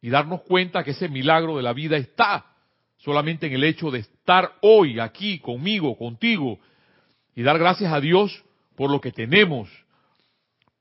y 0.01 0.09
darnos 0.09 0.41
cuenta 0.41 0.83
que 0.83 0.91
ese 0.91 1.09
milagro 1.09 1.57
de 1.57 1.63
la 1.63 1.73
vida 1.73 1.97
está 1.97 2.45
solamente 2.97 3.47
en 3.47 3.53
el 3.53 3.63
hecho 3.63 3.91
de 3.91 3.99
estar 3.99 4.53
hoy 4.61 4.99
aquí 4.99 5.39
conmigo, 5.39 5.97
contigo, 5.97 6.59
y 7.35 7.43
dar 7.43 7.57
gracias 7.57 7.91
a 7.91 7.99
Dios 7.99 8.43
por 8.75 8.89
lo 8.89 9.01
que 9.01 9.11
tenemos, 9.11 9.69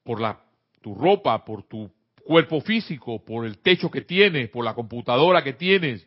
por 0.05 0.20
la, 0.20 0.40
tu 0.80 0.94
ropa, 0.94 1.44
por 1.44 1.64
tu 1.64 1.90
cuerpo 2.24 2.61
físico, 2.61 3.24
por 3.24 3.44
el 3.44 3.59
techo 3.59 3.90
que 3.90 4.03
tienes, 4.03 4.48
por 4.50 4.64
la 4.64 4.74
computadora 4.74 5.42
que 5.42 5.55
tienes. 5.55 6.07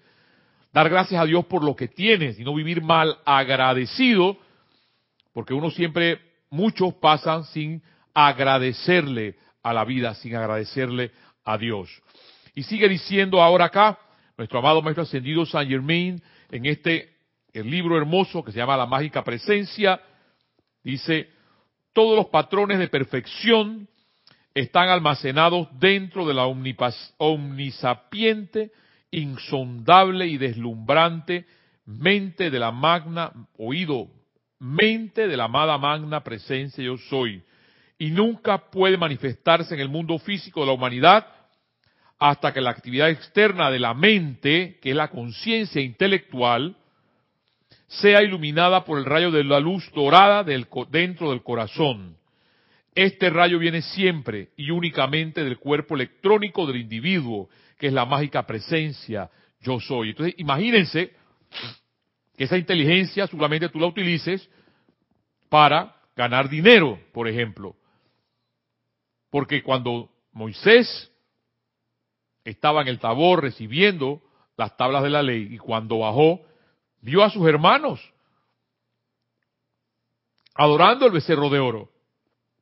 Dar 0.76 0.90
gracias 0.90 1.22
a 1.22 1.26
Dios 1.26 1.46
por 1.46 1.64
lo 1.64 1.74
que 1.74 1.88
tienes 1.88 2.38
y 2.38 2.44
no 2.44 2.54
vivir 2.54 2.82
mal 2.82 3.18
agradecido, 3.24 4.36
porque 5.32 5.54
uno 5.54 5.72
siempre, 5.72 6.20
muchos 6.50 6.94
pasan 6.96 7.46
sin 7.46 7.82
agradecerle 8.14 9.38
a 9.64 9.72
la 9.72 9.86
vida, 9.86 10.14
sin 10.16 10.36
agradecerle 10.36 11.12
a 11.46 11.58
Dios. 11.58 11.90
Y 12.56 12.64
sigue 12.64 12.90
diciendo 12.90 13.42
ahora 13.42 13.64
acá, 13.68 13.98
nuestro 14.38 14.60
amado 14.60 14.82
Maestro 14.82 15.04
Ascendido 15.04 15.46
Saint 15.46 15.72
Germain, 15.72 16.22
en 16.52 16.66
este 16.66 17.16
el 17.54 17.72
libro 17.72 17.96
hermoso 17.96 18.44
que 18.44 18.52
se 18.52 18.58
llama 18.58 18.76
La 18.76 18.86
Mágica 18.86 19.24
Presencia, 19.24 20.02
dice, 20.84 21.30
todos 21.94 22.18
los 22.18 22.26
patrones 22.26 22.80
de 22.80 22.90
perfección 22.90 23.88
están 24.54 24.90
almacenados 24.90 25.70
dentro 25.80 26.28
de 26.28 26.34
la 26.34 26.48
omnisapiente, 27.18 28.72
insondable 29.20 30.28
y 30.28 30.38
deslumbrante 30.38 31.46
mente 31.86 32.50
de 32.50 32.60
la 32.60 32.72
magna, 32.72 33.32
oído, 33.58 34.08
mente 34.60 35.28
de 35.28 35.38
la 35.38 35.46
amada 35.46 35.78
magna 35.78 36.24
presencia 36.24 36.84
yo 36.84 36.98
soy. 36.98 37.44
Y 37.98 38.12
nunca 38.12 38.70
puede 38.70 38.98
manifestarse 38.98 39.74
en 39.74 39.80
el 39.80 39.90
mundo 39.90 40.18
físico 40.20 40.62
de 40.62 40.68
la 40.68 40.74
humanidad 40.74 41.28
hasta 42.20 42.54
que 42.54 42.62
la 42.62 42.72
actividad 42.72 43.10
externa 43.10 43.70
de 43.70 43.80
la 43.80 43.94
mente, 43.94 44.80
que 44.82 44.92
es 44.92 44.96
la 44.96 45.10
conciencia 45.10 45.82
intelectual, 45.82 46.76
sea 47.88 48.24
iluminada 48.24 48.84
por 48.84 48.98
el 48.98 49.06
rayo 49.06 49.32
de 49.32 49.44
la 49.44 49.60
luz 49.60 49.90
dorada 49.94 50.44
dentro 50.44 51.30
del 51.30 51.44
corazón. 51.44 52.18
Este 52.96 53.30
rayo 53.30 53.60
viene 53.60 53.82
siempre 53.82 54.50
y 54.56 54.72
únicamente 54.72 55.44
del 55.44 55.58
cuerpo 55.58 55.96
electrónico 55.96 56.66
del 56.66 56.78
individuo, 56.78 57.50
que 57.78 57.88
es 57.88 57.94
la 57.94 58.06
mágica 58.06 58.46
presencia 58.46 59.30
yo 59.62 59.80
soy. 59.80 60.10
Entonces, 60.10 60.36
imagínense 60.38 61.14
que 62.38 62.44
esa 62.44 62.58
inteligencia 62.58 63.28
solamente 63.28 63.70
tú 63.70 63.80
la 63.80 63.88
utilices 63.88 64.50
para 65.50 65.96
ganar 66.16 66.50
dinero, 66.50 67.00
por 67.14 67.28
ejemplo. 67.28 67.76
Porque 69.30 69.64
cuando 69.64 70.10
Moisés 70.32 71.12
estaba 72.44 72.82
en 72.82 72.88
el 72.88 73.00
tabor 73.00 73.42
recibiendo 73.42 74.22
las 74.58 74.78
tablas 74.78 75.04
de 75.04 75.10
la 75.10 75.24
ley 75.24 75.48
y 75.52 75.58
cuando 75.58 76.00
bajó, 76.00 76.42
vio 77.02 77.24
a 77.24 77.30
sus 77.30 77.48
hermanos 77.48 78.00
adorando 80.54 81.06
el 81.06 81.12
becerro 81.12 81.50
de 81.50 81.60
oro 81.60 81.92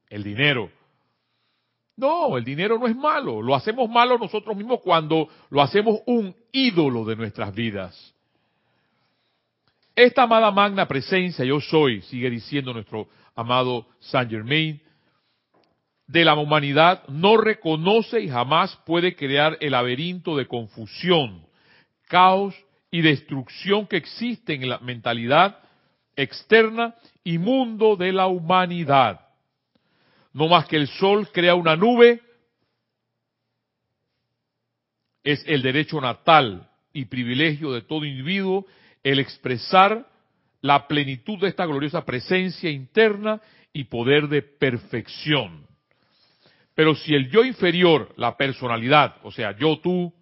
el 0.09 0.24
dinero. 0.24 0.70
No, 1.96 2.38
el 2.38 2.44
dinero 2.44 2.80
no 2.80 2.88
es 2.88 2.96
malo. 2.96 3.41
Lo 3.41 3.56
hacemos 3.56 3.89
malo 3.89 4.18
nosotros 4.18 4.56
mismos 4.58 4.80
cuando 4.82 5.28
lo 5.50 5.62
hacemos 5.62 6.00
un 6.06 6.36
ídolo 6.52 7.06
de 7.06 7.16
nuestras 7.16 7.54
vidas. 7.54 8.14
Esta 9.96 10.24
amada 10.24 10.50
magna 10.50 10.88
presencia, 10.88 11.46
yo 11.46 11.60
soy, 11.60 12.02
sigue 12.04 12.30
diciendo 12.30 12.74
nuestro 12.74 13.08
amado 13.36 13.86
Saint 14.00 14.32
Germain, 14.32 14.82
de 16.08 16.26
la 16.26 16.34
humanidad 16.34 17.04
no 17.08 17.38
reconoce 17.38 18.20
y 18.20 18.28
jamás 18.28 18.76
puede 18.86 19.16
crear 19.16 19.58
el 19.62 19.72
laberinto 19.72 20.36
de 20.36 20.48
confusión, 20.48 21.46
caos 22.08 22.56
y 22.89 23.02
destrucción 23.02 23.88
que 23.88 23.98
existe 23.98 24.54
en 24.54 24.68
la 24.68 24.80
mentalidad 24.80 25.60
externa 26.16 26.96
y 27.24 27.38
mundo 27.38 27.96
de 27.96 28.12
la 28.12 28.28
humanidad 28.28 29.22
no 30.34 30.47
más 30.47 30.65
que 30.67 30.77
el 30.77 30.88
sol 30.88 31.29
crea 31.31 31.55
una 31.55 31.75
nube, 31.75 32.21
es 35.23 35.43
el 35.47 35.61
derecho 35.61 36.01
natal 36.01 36.69
y 36.91 37.05
privilegio 37.05 37.71
de 37.71 37.81
todo 37.81 38.03
individuo 38.03 38.65
el 39.03 39.19
expresar 39.19 40.07
la 40.61 40.88
plenitud 40.88 41.39
de 41.39 41.49
esta 41.49 41.65
gloriosa 41.65 42.03
presencia 42.05 42.69
interna 42.69 43.41
y 43.71 43.86
poder 43.86 44.27
de 44.27 44.41
perfección. 44.41 45.67
Pero 46.75 46.95
si 46.95 47.13
el 47.13 47.29
yo 47.29 47.43
inferior, 47.43 48.13
la 48.17 48.36
personalidad, 48.36 49.17
o 49.23 49.31
sea, 49.31 49.55
yo 49.57 49.79
tú, 49.79 50.13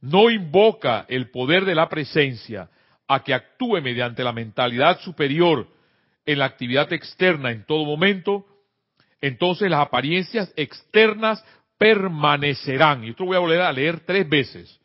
no 0.00 0.30
invoca 0.30 1.06
el 1.08 1.30
poder 1.30 1.64
de 1.64 1.74
la 1.74 1.88
presencia 1.88 2.68
a 3.08 3.22
que 3.22 3.32
actúe 3.32 3.80
mediante 3.80 4.22
la 4.22 4.32
mentalidad 4.32 5.00
superior 5.00 5.68
en 6.26 6.38
la 6.38 6.46
actividad 6.46 6.92
externa 6.92 7.50
en 7.50 7.64
todo 7.64 7.84
momento, 7.84 8.46
entonces 9.26 9.70
las 9.70 9.80
apariencias 9.80 10.52
externas 10.54 11.42
permanecerán. 11.78 13.04
Y 13.04 13.10
esto 13.10 13.24
voy 13.24 13.36
a 13.36 13.40
volver 13.40 13.62
a 13.62 13.72
leer 13.72 14.00
tres 14.00 14.28
veces. 14.28 14.78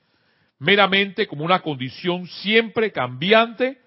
Meramente 0.59 1.27
como 1.27 1.43
una 1.43 1.61
condición 1.61 2.25
siempre 2.25 2.91
cambiante 2.91 3.81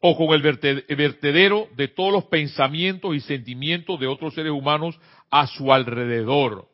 o 0.00 0.16
con 0.16 0.34
el 0.34 0.42
vertedero 0.42 1.68
de 1.76 1.88
todos 1.88 2.12
los 2.12 2.24
pensamientos 2.24 3.14
y 3.14 3.20
sentimientos 3.20 4.00
de 4.00 4.06
otros 4.06 4.34
seres 4.34 4.52
humanos 4.52 4.98
a 5.30 5.46
su 5.46 5.70
alrededor. 5.70 6.66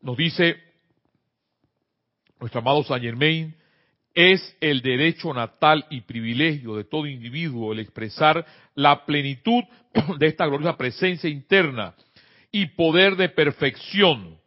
Nos 0.00 0.16
dice 0.16 0.56
nuestro 2.40 2.60
amado 2.60 2.82
Saint 2.82 3.04
Germain, 3.04 3.54
es 4.14 4.56
el 4.60 4.82
derecho 4.82 5.32
natal 5.32 5.86
y 5.90 6.02
privilegio 6.02 6.76
de 6.76 6.84
todo 6.84 7.06
individuo 7.06 7.72
el 7.72 7.80
expresar 7.80 8.44
la 8.74 9.04
plenitud 9.04 9.62
de 10.18 10.26
esta 10.26 10.46
gloriosa 10.46 10.76
presencia 10.76 11.30
interna 11.30 11.94
y 12.50 12.66
poder 12.66 13.16
de 13.16 13.28
perfección. 13.28 14.38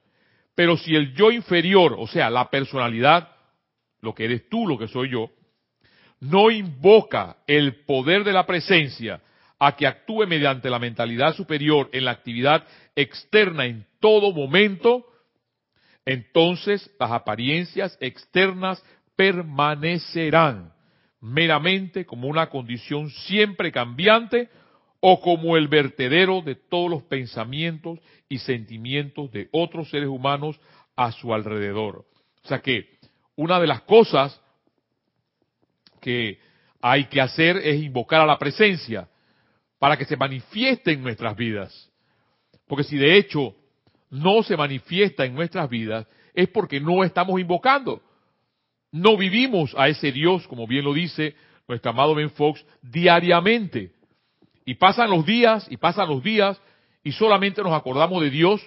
Pero 0.56 0.78
si 0.78 0.96
el 0.96 1.14
yo 1.14 1.32
inferior, 1.32 1.96
o 1.98 2.08
sea, 2.08 2.30
la 2.30 2.50
personalidad, 2.50 3.30
lo 4.02 4.14
que 4.14 4.26
eres 4.26 4.50
tú, 4.50 4.68
lo 4.68 4.78
que 4.78 4.88
soy 4.88 5.10
yo, 5.10 5.32
no 6.20 6.52
invoca 6.52 7.38
el 7.48 7.84
poder 7.86 8.24
de 8.24 8.34
la 8.34 8.46
presencia 8.46 9.22
a 9.60 9.76
que 9.76 9.88
actúe 9.88 10.26
mediante 10.28 10.70
la 10.70 10.80
mentalidad 10.80 11.34
superior 11.36 11.90
en 11.94 12.06
la 12.06 12.12
actividad 12.12 12.66
externa 12.96 13.66
en 13.66 13.86
todo 14.00 14.34
momento, 14.34 15.06
entonces 16.06 16.90
las 17.00 17.12
apariencias 17.12 17.98
externas 18.02 18.84
permanecerán 19.24 20.74
meramente 21.22 22.06
como 22.06 22.28
una 22.28 22.50
condición 22.50 23.10
siempre 23.10 23.72
cambiante 23.72 24.50
o 25.00 25.22
como 25.22 25.56
el 25.56 25.70
vertedero 25.70 26.42
de 26.42 26.56
todos 26.56 26.92
los 26.92 27.04
pensamientos 27.04 28.00
y 28.28 28.40
sentimientos 28.40 29.32
de 29.32 29.48
otros 29.54 29.90
seres 29.90 30.10
humanos 30.10 30.60
a 30.98 31.14
su 31.14 31.34
alrededor. 31.34 32.06
O 32.44 32.48
sea 32.50 32.60
que 32.60 32.98
una 33.38 33.62
de 33.62 33.68
las 33.68 33.84
cosas 33.84 34.42
que 36.02 36.40
hay 36.82 37.06
que 37.06 37.22
hacer 37.22 37.56
es 37.64 37.82
invocar 37.82 38.20
a 38.20 38.26
la 38.26 38.38
presencia 38.38 39.08
para 39.80 39.96
que 39.96 40.04
se 40.04 40.18
manifieste 40.18 40.92
en 40.92 41.02
nuestras 41.02 41.38
vidas. 41.38 41.90
Porque 42.68 42.84
si 42.84 42.98
de 42.98 43.16
hecho 43.16 43.56
no 44.10 44.44
se 44.44 44.58
manifiesta 44.58 45.24
en 45.24 45.34
nuestras 45.34 45.70
vidas, 45.70 46.08
es 46.34 46.50
porque 46.50 46.82
no 46.82 47.06
estamos 47.06 47.40
invocando. 47.40 48.04
No 48.94 49.18
vivimos 49.18 49.74
a 49.76 49.88
ese 49.88 50.12
Dios, 50.12 50.48
como 50.48 50.68
bien 50.68 50.86
lo 50.86 50.94
dice 50.94 51.36
nuestro 51.68 51.90
amado 51.90 52.14
Ben 52.14 52.30
Fox, 52.30 52.64
diariamente. 52.80 53.92
Y 54.66 54.76
pasan 54.76 55.10
los 55.10 55.26
días, 55.26 55.66
y 55.72 55.78
pasan 55.78 56.08
los 56.08 56.24
días, 56.24 56.62
y 57.04 57.12
solamente 57.12 57.64
nos 57.64 57.74
acordamos 57.74 58.22
de 58.22 58.30
Dios 58.30 58.62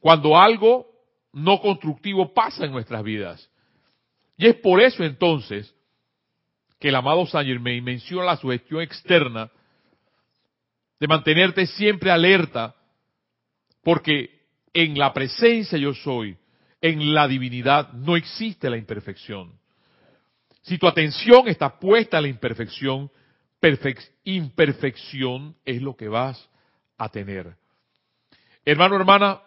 cuando 0.00 0.38
algo 0.38 0.86
no 1.34 1.60
constructivo 1.60 2.32
pasa 2.32 2.64
en 2.64 2.72
nuestras 2.72 3.04
vidas. 3.04 3.50
Y 4.38 4.46
es 4.46 4.56
por 4.56 4.80
eso 4.80 5.04
entonces 5.04 5.74
que 6.80 6.88
el 6.88 6.94
amado 6.94 7.26
Saint 7.26 7.46
Germain 7.46 7.84
menciona 7.84 8.24
la 8.24 8.36
sugestión 8.38 8.80
externa 8.80 9.50
de 10.98 11.06
mantenerte 11.06 11.66
siempre 11.66 12.10
alerta, 12.10 12.74
porque 13.82 14.30
en 14.72 14.98
la 14.98 15.12
presencia 15.12 15.76
yo 15.76 15.92
soy, 15.92 16.38
en 16.84 17.14
la 17.14 17.26
divinidad, 17.26 17.94
no 17.94 18.14
existe 18.14 18.68
la 18.68 18.76
imperfección. 18.76 19.58
Si 20.60 20.76
tu 20.76 20.86
atención 20.86 21.48
está 21.48 21.78
puesta 21.78 22.18
en 22.18 22.24
la 22.24 22.28
imperfección, 22.28 23.10
imperfección 24.24 25.56
es 25.64 25.80
lo 25.80 25.96
que 25.96 26.08
vas 26.08 26.46
a 26.98 27.08
tener. 27.08 27.56
Hermano, 28.66 28.96
hermana, 28.96 29.40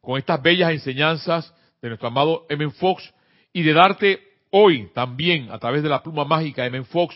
con 0.00 0.16
estas 0.18 0.40
bellas 0.40 0.72
enseñanzas 0.72 1.54
de 1.82 1.88
nuestro 1.88 2.08
amado 2.08 2.46
M. 2.48 2.70
Fox 2.70 3.12
y 3.52 3.62
de 3.62 3.74
darte 3.74 4.22
hoy 4.50 4.90
también 4.94 5.50
a 5.50 5.58
través 5.58 5.82
de 5.82 5.90
la 5.90 6.02
pluma 6.02 6.24
mágica 6.24 6.62
de 6.62 6.68
M. 6.68 6.84
Fox, 6.84 7.14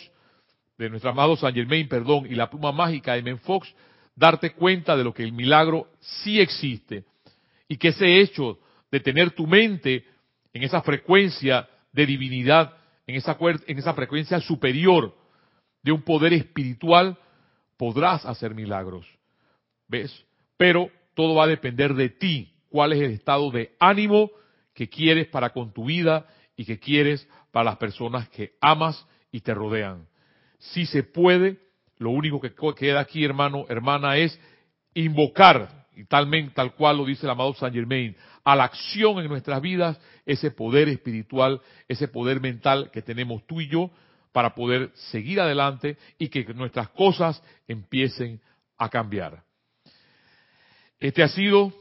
de 0.77 0.91
nuestro 0.91 1.13
amado 1.13 1.35
Saint 1.37 1.57
Germain, 1.57 1.89
perdón, 1.89 2.27
y 2.27 2.35
la 2.35 2.51
pluma 2.51 2.73
mágica 2.73 3.15
de 3.15 3.21
M. 3.21 3.39
Fox, 3.39 3.75
darte 4.15 4.53
cuenta 4.53 4.99
de 4.99 5.05
lo 5.05 5.15
que 5.15 5.23
el 5.23 5.33
milagro 5.33 5.89
sí 5.99 6.43
existe 6.43 7.05
y 7.69 7.79
que 7.79 7.89
ese 7.89 8.21
hecho 8.21 8.59
de 8.95 9.01
tener 9.01 9.33
tu 9.33 9.49
mente 9.49 10.05
en 10.53 10.63
esa 10.63 10.81
frecuencia 10.81 11.69
de 11.93 12.07
divinidad, 12.07 12.77
en 13.09 13.17
esa, 13.17 13.37
en 13.67 13.77
esa 13.77 13.93
frecuencia 13.93 14.39
superior 14.39 15.17
de 15.83 15.91
un 15.91 16.03
poder 16.03 16.33
espiritual, 16.33 17.19
podrás 17.77 18.25
hacer 18.25 18.55
milagros. 18.55 19.05
¿Ves? 19.89 20.25
Pero 20.57 20.91
todo 21.15 21.35
va 21.35 21.43
a 21.43 21.49
depender 21.49 21.95
de 21.95 22.09
ti, 22.09 22.55
cuál 22.69 22.93
es 22.93 23.01
el 23.01 23.11
estado 23.11 23.51
de 23.51 23.75
ánimo 23.81 24.31
que 24.73 24.89
quieres 24.89 25.27
para 25.27 25.51
con 25.51 25.73
tu 25.73 25.87
vida 25.87 26.29
y 26.57 26.65
que 26.65 26.79
quieres 26.79 27.29
para 27.51 27.65
las 27.65 27.79
personas 27.79 28.29
que 28.29 28.53
amas 28.61 29.05
y 29.33 29.41
te 29.41 29.55
rodean. 29.55 30.07
Si 30.61 30.87
se 30.87 31.03
puede, 31.03 31.59
lo 31.99 32.11
único 32.11 32.41
que 32.41 32.55
queda 32.77 33.01
aquí, 33.01 33.25
hermano, 33.25 33.65
hermana, 33.69 34.19
es 34.19 34.41
invocar, 34.95 35.85
y 35.97 36.05
tal, 36.05 36.31
tal 36.55 36.75
cual 36.75 36.99
lo 36.99 37.05
dice 37.05 37.27
el 37.27 37.31
amado 37.31 37.55
Saint 37.55 37.75
Germain, 37.75 38.17
a 38.45 38.55
la 38.55 38.65
acción 38.65 39.19
en 39.19 39.29
nuestras 39.29 39.61
vidas 39.61 39.99
ese 40.27 40.51
poder 40.51 40.89
espiritual, 40.89 41.61
ese 41.89 42.09
poder 42.09 42.41
mental 42.41 42.91
que 42.93 43.03
tenemos 43.03 43.47
tú 43.47 43.61
y 43.61 43.69
yo 43.69 43.91
para 44.33 44.55
poder 44.55 44.91
seguir 44.95 45.41
adelante 45.41 45.97
y 46.19 46.29
que 46.29 46.45
nuestras 46.55 46.91
cosas 46.91 47.43
empiecen 47.67 48.41
a 48.77 48.89
cambiar. 48.89 49.43
Este 50.99 51.23
ha 51.23 51.29
sido 51.29 51.73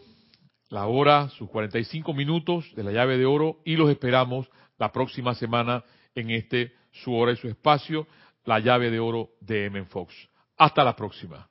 la 0.69 0.87
hora, 0.87 1.29
sus 1.29 1.49
45 1.49 2.13
minutos 2.13 2.65
de 2.75 2.83
la 2.83 2.91
llave 2.91 3.17
de 3.17 3.25
oro 3.25 3.59
y 3.65 3.75
los 3.75 3.89
esperamos 3.89 4.49
la 4.77 4.91
próxima 4.91 5.35
semana 5.35 5.83
en 6.15 6.31
este 6.31 6.73
su 6.91 7.13
hora 7.13 7.31
y 7.31 7.37
su 7.37 7.47
espacio, 7.47 8.07
la 8.45 8.59
llave 8.59 8.89
de 8.89 8.99
oro 8.99 9.29
de 9.39 9.65
M. 9.65 9.85
Fox. 9.85 10.13
Hasta 10.57 10.83
la 10.83 10.95
próxima. 10.95 11.47